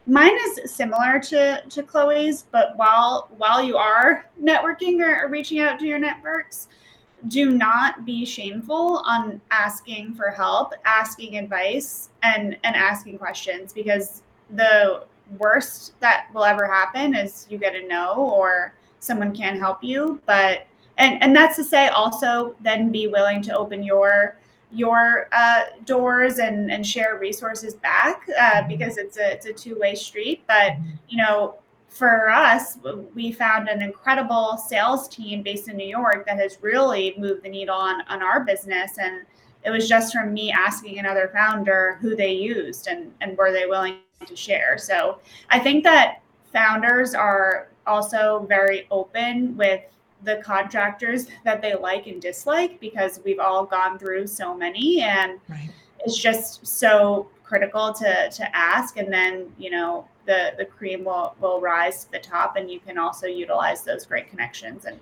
Mine 0.06 0.36
is 0.46 0.72
similar 0.74 1.20
to 1.20 1.62
to 1.68 1.82
Chloe's, 1.82 2.42
but 2.50 2.76
while 2.76 3.28
while 3.36 3.62
you 3.62 3.76
are 3.76 4.26
networking 4.42 5.00
or, 5.00 5.24
or 5.24 5.28
reaching 5.28 5.60
out 5.60 5.78
to 5.80 5.86
your 5.86 5.98
networks, 5.98 6.68
do 7.26 7.50
not 7.50 8.04
be 8.04 8.24
shameful 8.24 9.02
on 9.04 9.40
asking 9.50 10.14
for 10.14 10.31
help, 10.31 10.72
asking 10.85 11.37
advice, 11.37 12.11
and 12.22 12.57
and 12.62 12.76
asking 12.76 13.18
questions 13.18 13.72
because 13.72 14.22
the 14.50 15.04
worst 15.37 15.98
that 16.00 16.28
will 16.33 16.44
ever 16.44 16.66
happen 16.66 17.14
is 17.14 17.46
you 17.50 17.59
get 17.59 17.74
a 17.74 17.87
no 17.87 18.14
or 18.14 18.74
someone 19.00 19.35
can't 19.35 19.59
help 19.59 19.83
you. 19.83 20.20
But 20.26 20.66
and 20.96 21.20
and 21.22 21.35
that's 21.35 21.57
to 21.57 21.64
say 21.64 21.88
also 21.88 22.54
then 22.61 22.90
be 22.90 23.09
willing 23.09 23.42
to 23.42 23.57
open 23.57 23.83
your 23.83 24.37
your 24.70 25.28
uh, 25.33 25.64
doors 25.85 26.38
and 26.38 26.70
and 26.70 26.87
share 26.87 27.18
resources 27.18 27.74
back 27.74 28.28
uh, 28.38 28.62
because 28.68 28.96
it's 28.96 29.16
a 29.16 29.33
it's 29.33 29.46
a 29.46 29.52
two 29.52 29.78
way 29.78 29.94
street. 29.94 30.44
But 30.46 30.74
you 31.09 31.18
know, 31.18 31.57
for 31.88 32.31
us, 32.31 32.79
we 33.14 33.33
found 33.33 33.68
an 33.68 33.83
incredible 33.83 34.57
sales 34.57 35.09
team 35.09 35.42
based 35.42 35.68
in 35.68 35.77
New 35.77 35.87
York 35.87 36.27
that 36.27 36.38
has 36.38 36.59
really 36.61 37.14
moved 37.18 37.42
the 37.42 37.48
needle 37.48 37.74
on 37.77 38.03
on 38.09 38.22
our 38.22 38.44
business 38.44 38.98
and. 38.98 39.22
It 39.64 39.70
was 39.70 39.88
just 39.88 40.12
from 40.14 40.33
me 40.33 40.53
asking 40.53 41.01
another 41.01 41.31
founder 41.35 41.98
who 42.01 42.14
they 42.14 42.33
used 42.33 42.87
and, 42.87 43.12
and 43.20 43.37
were 43.37 43.51
they 43.51 43.66
willing 43.66 43.96
to 44.24 44.37
share. 44.37 44.79
So 44.79 45.18
I 45.51 45.59
think 45.59 45.83
that 45.83 46.22
founders 46.53 47.12
are 47.12 47.68
also 47.85 48.46
very 48.48 48.87
open 48.92 49.57
with 49.57 49.83
the 50.22 50.37
contractors 50.44 51.27
that 51.44 51.61
they 51.61 51.74
like 51.74 52.07
and 52.07 52.22
dislike 52.22 52.79
because 52.79 53.20
we've 53.24 53.40
all 53.40 53.66
gone 53.66 53.98
through 53.98 54.29
so 54.29 54.55
many 54.55 55.01
and 55.01 55.40
Right. 55.48 55.70
it's 56.05 56.16
just 56.16 56.64
so 56.64 57.29
critical 57.48 57.94
to 57.94 58.30
to 58.30 58.56
ask 58.56 58.98
and 58.98 59.11
then 59.11 59.50
you 59.58 59.70
know 59.70 60.06
the 60.26 60.52
the 60.58 60.64
cream 60.64 61.04
will 61.04 61.34
will 61.40 61.61
rise 61.61 62.04
to 62.04 62.12
the 62.12 62.18
top 62.18 62.56
and 62.56 62.70
you 62.70 62.78
can 62.78 62.98
also 62.98 63.26
utilize 63.26 63.82
those 63.82 64.04
great 64.04 64.28
connections 64.28 64.84
and 64.84 65.00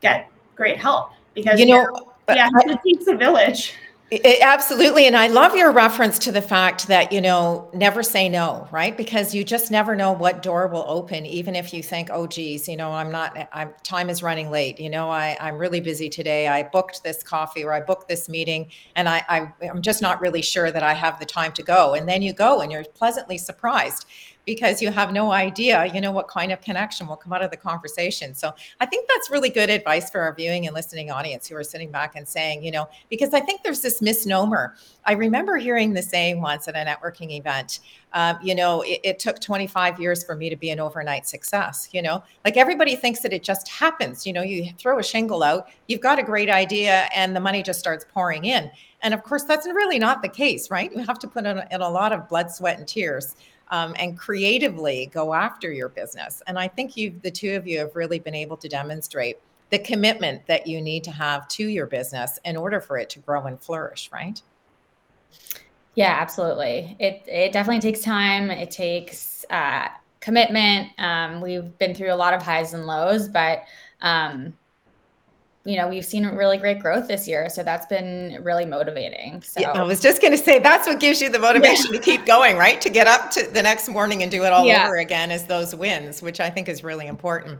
get 0.00 0.28
great 0.56 0.76
help 0.76 1.10
because 1.34 1.60
You 1.60 1.66
know, 1.66 2.14
yeah 2.28 2.48
I- 2.52 2.62
it 2.66 2.80
takes 2.84 3.06
a 3.06 3.14
village 3.14 3.74
I- 4.10 4.38
absolutely. 4.40 5.06
And 5.06 5.14
I 5.14 5.26
love 5.26 5.54
your 5.54 5.70
reference 5.70 6.18
to 6.20 6.32
the 6.32 6.40
fact 6.40 6.86
that, 6.88 7.12
you 7.12 7.20
know, 7.20 7.68
never 7.74 8.02
say 8.02 8.30
no, 8.30 8.66
right? 8.70 8.96
Because 8.96 9.34
you 9.34 9.44
just 9.44 9.70
never 9.70 9.94
know 9.94 10.12
what 10.12 10.40
door 10.42 10.66
will 10.66 10.86
open, 10.88 11.26
even 11.26 11.54
if 11.54 11.74
you 11.74 11.82
think, 11.82 12.08
oh, 12.10 12.26
geez, 12.26 12.68
you 12.68 12.76
know, 12.78 12.90
I'm 12.90 13.10
not, 13.10 13.36
I'm, 13.52 13.74
time 13.82 14.08
is 14.08 14.22
running 14.22 14.50
late. 14.50 14.80
You 14.80 14.88
know, 14.88 15.10
I, 15.10 15.36
I'm 15.38 15.58
really 15.58 15.80
busy 15.80 16.08
today. 16.08 16.48
I 16.48 16.62
booked 16.62 17.04
this 17.04 17.22
coffee 17.22 17.64
or 17.64 17.74
I 17.74 17.80
booked 17.80 18.08
this 18.08 18.30
meeting 18.30 18.70
and 18.96 19.10
I, 19.10 19.22
I, 19.28 19.52
I'm 19.68 19.82
just 19.82 20.00
not 20.00 20.22
really 20.22 20.40
sure 20.42 20.70
that 20.70 20.82
I 20.82 20.94
have 20.94 21.18
the 21.20 21.26
time 21.26 21.52
to 21.52 21.62
go. 21.62 21.92
And 21.92 22.08
then 22.08 22.22
you 22.22 22.32
go 22.32 22.62
and 22.62 22.72
you're 22.72 22.84
pleasantly 22.84 23.36
surprised 23.36 24.06
because 24.48 24.80
you 24.80 24.90
have 24.90 25.12
no 25.12 25.30
idea, 25.30 25.84
you 25.92 26.00
know, 26.00 26.10
what 26.10 26.26
kind 26.26 26.50
of 26.50 26.60
connection 26.62 27.06
will 27.06 27.18
come 27.18 27.34
out 27.34 27.42
of 27.42 27.50
the 27.50 27.56
conversation. 27.56 28.34
So 28.34 28.54
I 28.80 28.86
think 28.86 29.06
that's 29.06 29.30
really 29.30 29.50
good 29.50 29.68
advice 29.68 30.08
for 30.08 30.22
our 30.22 30.34
viewing 30.34 30.64
and 30.64 30.74
listening 30.74 31.10
audience 31.10 31.46
who 31.46 31.54
are 31.54 31.62
sitting 31.62 31.90
back 31.90 32.16
and 32.16 32.26
saying, 32.26 32.64
you 32.64 32.70
know, 32.70 32.88
because 33.10 33.34
I 33.34 33.40
think 33.40 33.62
there's 33.62 33.82
this 33.82 34.00
misnomer. 34.00 34.74
I 35.04 35.12
remember 35.12 35.58
hearing 35.58 35.92
the 35.92 36.00
saying 36.00 36.40
once 36.40 36.66
at 36.66 36.76
a 36.76 36.78
networking 36.78 37.36
event, 37.36 37.80
um, 38.14 38.38
you 38.42 38.54
know, 38.54 38.80
it, 38.80 39.00
it 39.04 39.18
took 39.18 39.38
25 39.38 40.00
years 40.00 40.24
for 40.24 40.34
me 40.34 40.48
to 40.48 40.56
be 40.56 40.70
an 40.70 40.80
overnight 40.80 41.28
success, 41.28 41.90
you 41.92 42.00
know, 42.00 42.24
like 42.42 42.56
everybody 42.56 42.96
thinks 42.96 43.20
that 43.20 43.34
it 43.34 43.42
just 43.42 43.68
happens. 43.68 44.26
You 44.26 44.32
know, 44.32 44.40
you 44.40 44.72
throw 44.78 44.98
a 44.98 45.02
shingle 45.02 45.42
out, 45.42 45.68
you've 45.88 46.00
got 46.00 46.18
a 46.18 46.22
great 46.22 46.48
idea, 46.48 47.10
and 47.14 47.36
the 47.36 47.40
money 47.40 47.62
just 47.62 47.80
starts 47.80 48.06
pouring 48.14 48.46
in. 48.46 48.70
And 49.02 49.12
of 49.12 49.22
course, 49.22 49.44
that's 49.44 49.66
really 49.66 49.98
not 49.98 50.22
the 50.22 50.28
case, 50.28 50.70
right? 50.70 50.90
You 50.90 51.04
have 51.04 51.18
to 51.18 51.28
put 51.28 51.44
in, 51.44 51.62
in 51.70 51.82
a 51.82 51.88
lot 51.88 52.14
of 52.14 52.30
blood, 52.30 52.50
sweat, 52.50 52.78
and 52.78 52.88
tears 52.88 53.36
um, 53.70 53.94
and 53.98 54.18
creatively 54.18 55.10
go 55.12 55.34
after 55.34 55.72
your 55.72 55.88
business. 55.88 56.42
And 56.46 56.58
I 56.58 56.68
think 56.68 56.96
you, 56.96 57.18
the 57.22 57.30
two 57.30 57.54
of 57.54 57.66
you, 57.66 57.78
have 57.78 57.94
really 57.94 58.18
been 58.18 58.34
able 58.34 58.56
to 58.56 58.68
demonstrate 58.68 59.38
the 59.70 59.78
commitment 59.78 60.46
that 60.46 60.66
you 60.66 60.80
need 60.80 61.04
to 61.04 61.10
have 61.10 61.46
to 61.48 61.66
your 61.66 61.86
business 61.86 62.38
in 62.44 62.56
order 62.56 62.80
for 62.80 62.98
it 62.98 63.10
to 63.10 63.18
grow 63.18 63.44
and 63.44 63.60
flourish, 63.60 64.10
right? 64.12 64.40
Yeah, 65.94 66.16
absolutely. 66.18 66.96
It 67.00 67.24
it 67.26 67.52
definitely 67.52 67.80
takes 67.80 68.00
time. 68.00 68.50
It 68.50 68.70
takes 68.70 69.44
uh, 69.50 69.88
commitment. 70.20 70.90
Um, 70.98 71.40
we've 71.40 71.76
been 71.78 71.94
through 71.94 72.12
a 72.12 72.16
lot 72.16 72.34
of 72.34 72.42
highs 72.42 72.72
and 72.72 72.86
lows, 72.86 73.28
but 73.28 73.64
um, 74.00 74.54
you 75.68 75.76
know 75.76 75.86
we've 75.86 76.04
seen 76.04 76.24
really 76.24 76.56
great 76.56 76.78
growth 76.78 77.08
this 77.08 77.28
year, 77.28 77.50
so 77.50 77.62
that's 77.62 77.84
been 77.84 78.38
really 78.42 78.64
motivating. 78.64 79.42
So 79.42 79.60
Yeah, 79.60 79.72
I 79.72 79.82
was 79.82 80.00
just 80.00 80.22
going 80.22 80.32
to 80.32 80.38
say 80.38 80.58
that's 80.58 80.88
what 80.88 80.98
gives 80.98 81.20
you 81.20 81.28
the 81.28 81.38
motivation 81.38 81.92
to 81.92 81.98
keep 81.98 82.24
going, 82.24 82.56
right? 82.56 82.80
To 82.80 82.88
get 82.88 83.06
up 83.06 83.30
to 83.32 83.46
the 83.52 83.62
next 83.62 83.86
morning 83.86 84.22
and 84.22 84.30
do 84.30 84.44
it 84.44 84.52
all 84.52 84.66
Yeah. 84.66 84.86
over 84.86 84.96
again 84.96 85.30
is 85.30 85.44
those 85.44 85.74
wins, 85.74 86.22
which 86.22 86.40
I 86.40 86.48
think 86.48 86.70
is 86.70 86.82
really 86.82 87.06
important. 87.06 87.58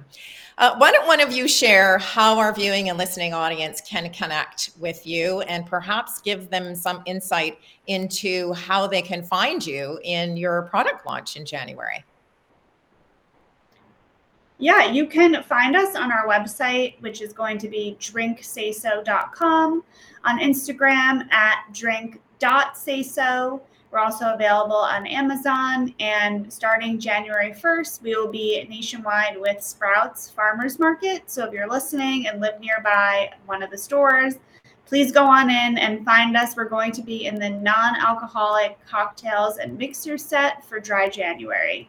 Uh, 0.57 0.75
why 0.79 0.91
don't 0.91 1.07
one 1.07 1.21
of 1.21 1.33
you 1.33 1.47
share 1.47 1.99
how 1.99 2.39
our 2.39 2.53
viewing 2.53 2.89
and 2.89 2.97
listening 2.97 3.35
audience 3.35 3.83
can 3.83 4.11
connect 4.11 4.71
with 4.81 5.07
you 5.07 5.43
and 5.43 5.67
perhaps 5.67 6.21
give 6.23 6.49
them 6.49 6.75
some 6.75 7.03
insight 7.05 7.59
into 7.89 8.55
how 8.55 8.87
they 8.87 9.03
can 9.03 9.23
find 9.23 9.65
you 9.65 10.01
in 10.03 10.37
your 10.39 10.63
product 10.63 11.07
launch 11.07 11.37
in 11.37 11.45
January? 11.45 12.03
Yeah, 14.61 14.91
you 14.91 15.07
can 15.07 15.41
find 15.45 15.77
us 15.77 15.95
on 15.95 16.11
our 16.11 16.27
website, 16.27 17.01
which 17.01 17.23
is 17.23 17.33
going 17.33 17.59
to 17.59 17.69
be 17.69 17.97
drinksayso.com, 18.01 19.85
on 20.25 20.39
Instagram 20.41 21.33
at 21.33 21.59
drink.sayso. 21.73 23.61
We're 23.91 23.99
also 24.01 24.35
available 24.35 24.77
on 24.77 25.07
Amazon, 25.07 25.95
and 26.01 26.53
starting 26.53 26.99
January 26.99 27.53
1st, 27.53 28.03
we 28.03 28.17
will 28.17 28.31
be 28.31 28.67
nationwide 28.69 29.41
with 29.41 29.63
Sprouts 29.63 30.29
Farmers 30.31 30.79
Market. 30.81 31.31
So 31.31 31.47
if 31.47 31.55
you're 31.55 31.71
listening 31.71 32.27
and 32.27 32.41
live 32.41 32.61
nearby 32.61 33.31
one 33.47 33.63
of 33.63 33.71
the 33.71 33.79
stores, 33.79 34.35
please 34.85 35.13
go 35.13 35.25
on 35.25 35.51
in 35.51 35.79
and 35.79 36.05
find 36.05 36.37
us. 36.37 36.57
We're 36.57 36.69
going 36.69 36.93
to 36.93 37.03
be 37.03 37.27
in 37.27 37.37
the 37.37 37.49
non 37.49 37.97
alcoholic 37.97 38.77
cocktails 38.87 39.59
and 39.59 39.79
mixer 39.79 40.19
set 40.19 40.65
for 40.69 40.81
dry 40.81 41.09
January. 41.09 41.89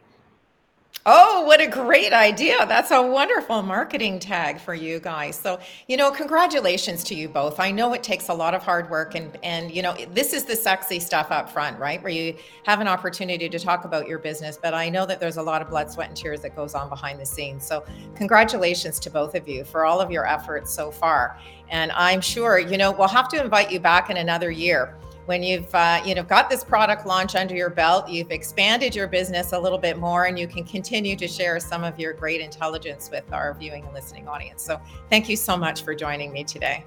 Oh, 1.06 1.44
what 1.46 1.62
a 1.62 1.66
great 1.66 2.12
idea. 2.12 2.66
That's 2.66 2.90
a 2.90 3.00
wonderful 3.00 3.62
marketing 3.62 4.18
tag 4.18 4.60
for 4.60 4.74
you 4.74 5.00
guys. 5.00 5.34
So, 5.34 5.58
you 5.88 5.96
know, 5.96 6.10
congratulations 6.10 7.02
to 7.04 7.14
you 7.14 7.26
both. 7.26 7.58
I 7.58 7.70
know 7.70 7.94
it 7.94 8.02
takes 8.02 8.28
a 8.28 8.34
lot 8.34 8.52
of 8.52 8.62
hard 8.62 8.90
work 8.90 9.14
and 9.14 9.38
and 9.42 9.74
you 9.74 9.80
know, 9.80 9.96
this 10.12 10.34
is 10.34 10.44
the 10.44 10.54
sexy 10.54 11.00
stuff 11.00 11.30
up 11.30 11.48
front, 11.48 11.78
right? 11.78 12.02
Where 12.02 12.12
you 12.12 12.36
have 12.66 12.82
an 12.82 12.86
opportunity 12.86 13.48
to 13.48 13.58
talk 13.58 13.86
about 13.86 14.08
your 14.08 14.18
business, 14.18 14.58
but 14.62 14.74
I 14.74 14.90
know 14.90 15.06
that 15.06 15.20
there's 15.20 15.38
a 15.38 15.42
lot 15.42 15.62
of 15.62 15.70
blood, 15.70 15.90
sweat 15.90 16.08
and 16.08 16.16
tears 16.16 16.42
that 16.42 16.54
goes 16.54 16.74
on 16.74 16.90
behind 16.90 17.18
the 17.18 17.26
scenes. 17.26 17.66
So, 17.66 17.82
congratulations 18.14 19.00
to 19.00 19.10
both 19.10 19.34
of 19.34 19.48
you 19.48 19.64
for 19.64 19.86
all 19.86 20.02
of 20.02 20.10
your 20.10 20.26
efforts 20.26 20.70
so 20.70 20.90
far. 20.90 21.38
And 21.70 21.92
I'm 21.92 22.20
sure, 22.20 22.58
you 22.58 22.76
know, 22.76 22.92
we'll 22.92 23.08
have 23.08 23.28
to 23.28 23.42
invite 23.42 23.72
you 23.72 23.80
back 23.80 24.10
in 24.10 24.18
another 24.18 24.50
year 24.50 24.96
when 25.26 25.42
you've 25.42 25.72
uh, 25.74 26.00
you 26.04 26.14
know 26.14 26.22
got 26.22 26.50
this 26.50 26.64
product 26.64 27.06
launch 27.06 27.34
under 27.34 27.54
your 27.54 27.70
belt 27.70 28.08
you've 28.08 28.30
expanded 28.30 28.94
your 28.94 29.06
business 29.06 29.52
a 29.52 29.58
little 29.58 29.78
bit 29.78 29.98
more 29.98 30.26
and 30.26 30.38
you 30.38 30.46
can 30.46 30.64
continue 30.64 31.16
to 31.16 31.28
share 31.28 31.58
some 31.60 31.84
of 31.84 31.98
your 31.98 32.12
great 32.12 32.40
intelligence 32.40 33.10
with 33.10 33.30
our 33.32 33.54
viewing 33.54 33.84
and 33.84 33.94
listening 33.94 34.28
audience. 34.28 34.62
So 34.62 34.80
thank 35.08 35.28
you 35.28 35.36
so 35.36 35.56
much 35.56 35.82
for 35.82 35.94
joining 35.94 36.32
me 36.32 36.44
today. 36.44 36.84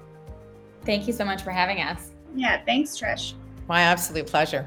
Thank 0.84 1.06
you 1.06 1.12
so 1.12 1.24
much 1.24 1.42
for 1.42 1.50
having 1.50 1.80
us. 1.80 2.10
Yeah 2.34 2.62
thanks 2.64 2.98
trish 2.98 3.34
my 3.68 3.80
absolute 3.80 4.26
pleasure. 4.26 4.66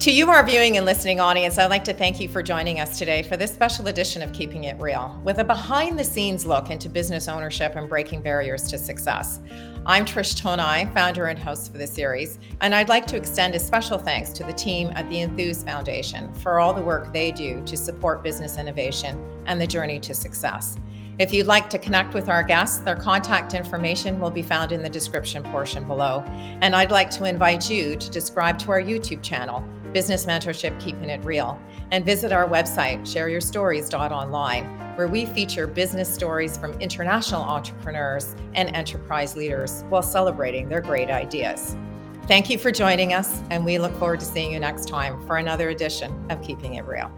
To 0.00 0.10
you, 0.10 0.28
our 0.28 0.44
viewing 0.44 0.76
and 0.76 0.84
listening 0.84 1.20
audience, 1.20 1.58
I'd 1.58 1.70
like 1.70 1.84
to 1.84 1.94
thank 1.94 2.20
you 2.20 2.28
for 2.28 2.42
joining 2.42 2.80
us 2.80 2.98
today 2.98 3.22
for 3.22 3.36
this 3.36 3.52
special 3.52 3.86
edition 3.86 4.20
of 4.20 4.32
Keeping 4.32 4.64
It 4.64 4.78
Real, 4.78 5.18
with 5.24 5.38
a 5.38 5.44
behind 5.44 5.98
the 5.98 6.04
scenes 6.04 6.44
look 6.44 6.70
into 6.70 6.88
business 6.88 7.28
ownership 7.28 7.76
and 7.76 7.88
breaking 7.88 8.20
barriers 8.20 8.68
to 8.68 8.78
success. 8.78 9.40
I'm 9.86 10.04
Trish 10.04 10.34
Tonaj, 10.38 10.92
founder 10.92 11.26
and 11.26 11.38
host 11.38 11.72
for 11.72 11.78
the 11.78 11.86
series, 11.86 12.38
and 12.60 12.74
I'd 12.74 12.88
like 12.88 13.06
to 13.06 13.16
extend 13.16 13.54
a 13.54 13.58
special 13.58 13.96
thanks 13.96 14.30
to 14.30 14.44
the 14.44 14.52
team 14.52 14.90
at 14.94 15.08
the 15.08 15.22
Enthuse 15.22 15.62
Foundation 15.62 16.34
for 16.34 16.58
all 16.58 16.74
the 16.74 16.82
work 16.82 17.12
they 17.12 17.30
do 17.32 17.62
to 17.64 17.76
support 17.76 18.22
business 18.22 18.58
innovation 18.58 19.18
and 19.46 19.60
the 19.60 19.66
journey 19.66 19.98
to 20.00 20.14
success. 20.14 20.76
If 21.18 21.32
you'd 21.32 21.46
like 21.46 21.70
to 21.70 21.78
connect 21.78 22.12
with 22.12 22.28
our 22.28 22.42
guests, 22.42 22.78
their 22.78 22.94
contact 22.94 23.54
information 23.54 24.20
will 24.20 24.30
be 24.30 24.42
found 24.42 24.70
in 24.70 24.82
the 24.82 24.90
description 24.90 25.42
portion 25.44 25.84
below. 25.84 26.22
And 26.60 26.76
I'd 26.76 26.90
like 26.90 27.08
to 27.12 27.24
invite 27.24 27.70
you 27.70 27.96
to 27.96 28.12
subscribe 28.12 28.58
to 28.60 28.70
our 28.72 28.82
YouTube 28.82 29.22
channel, 29.22 29.64
Business 29.94 30.26
Mentorship 30.26 30.78
Keeping 30.78 31.08
It 31.08 31.24
Real, 31.24 31.58
and 31.90 32.04
visit 32.04 32.32
our 32.32 32.46
website, 32.46 33.00
shareyourstories.online, 33.00 34.64
where 34.96 35.08
we 35.08 35.24
feature 35.24 35.66
business 35.66 36.12
stories 36.12 36.58
from 36.58 36.78
international 36.80 37.40
entrepreneurs 37.40 38.34
and 38.54 38.68
enterprise 38.76 39.36
leaders 39.36 39.84
while 39.88 40.02
celebrating 40.02 40.68
their 40.68 40.82
great 40.82 41.08
ideas. 41.08 41.78
Thank 42.26 42.50
you 42.50 42.58
for 42.58 42.70
joining 42.70 43.14
us, 43.14 43.40
and 43.48 43.64
we 43.64 43.78
look 43.78 43.96
forward 43.98 44.20
to 44.20 44.26
seeing 44.26 44.52
you 44.52 44.60
next 44.60 44.86
time 44.86 45.26
for 45.26 45.38
another 45.38 45.70
edition 45.70 46.12
of 46.30 46.42
Keeping 46.42 46.74
It 46.74 46.84
Real. 46.84 47.10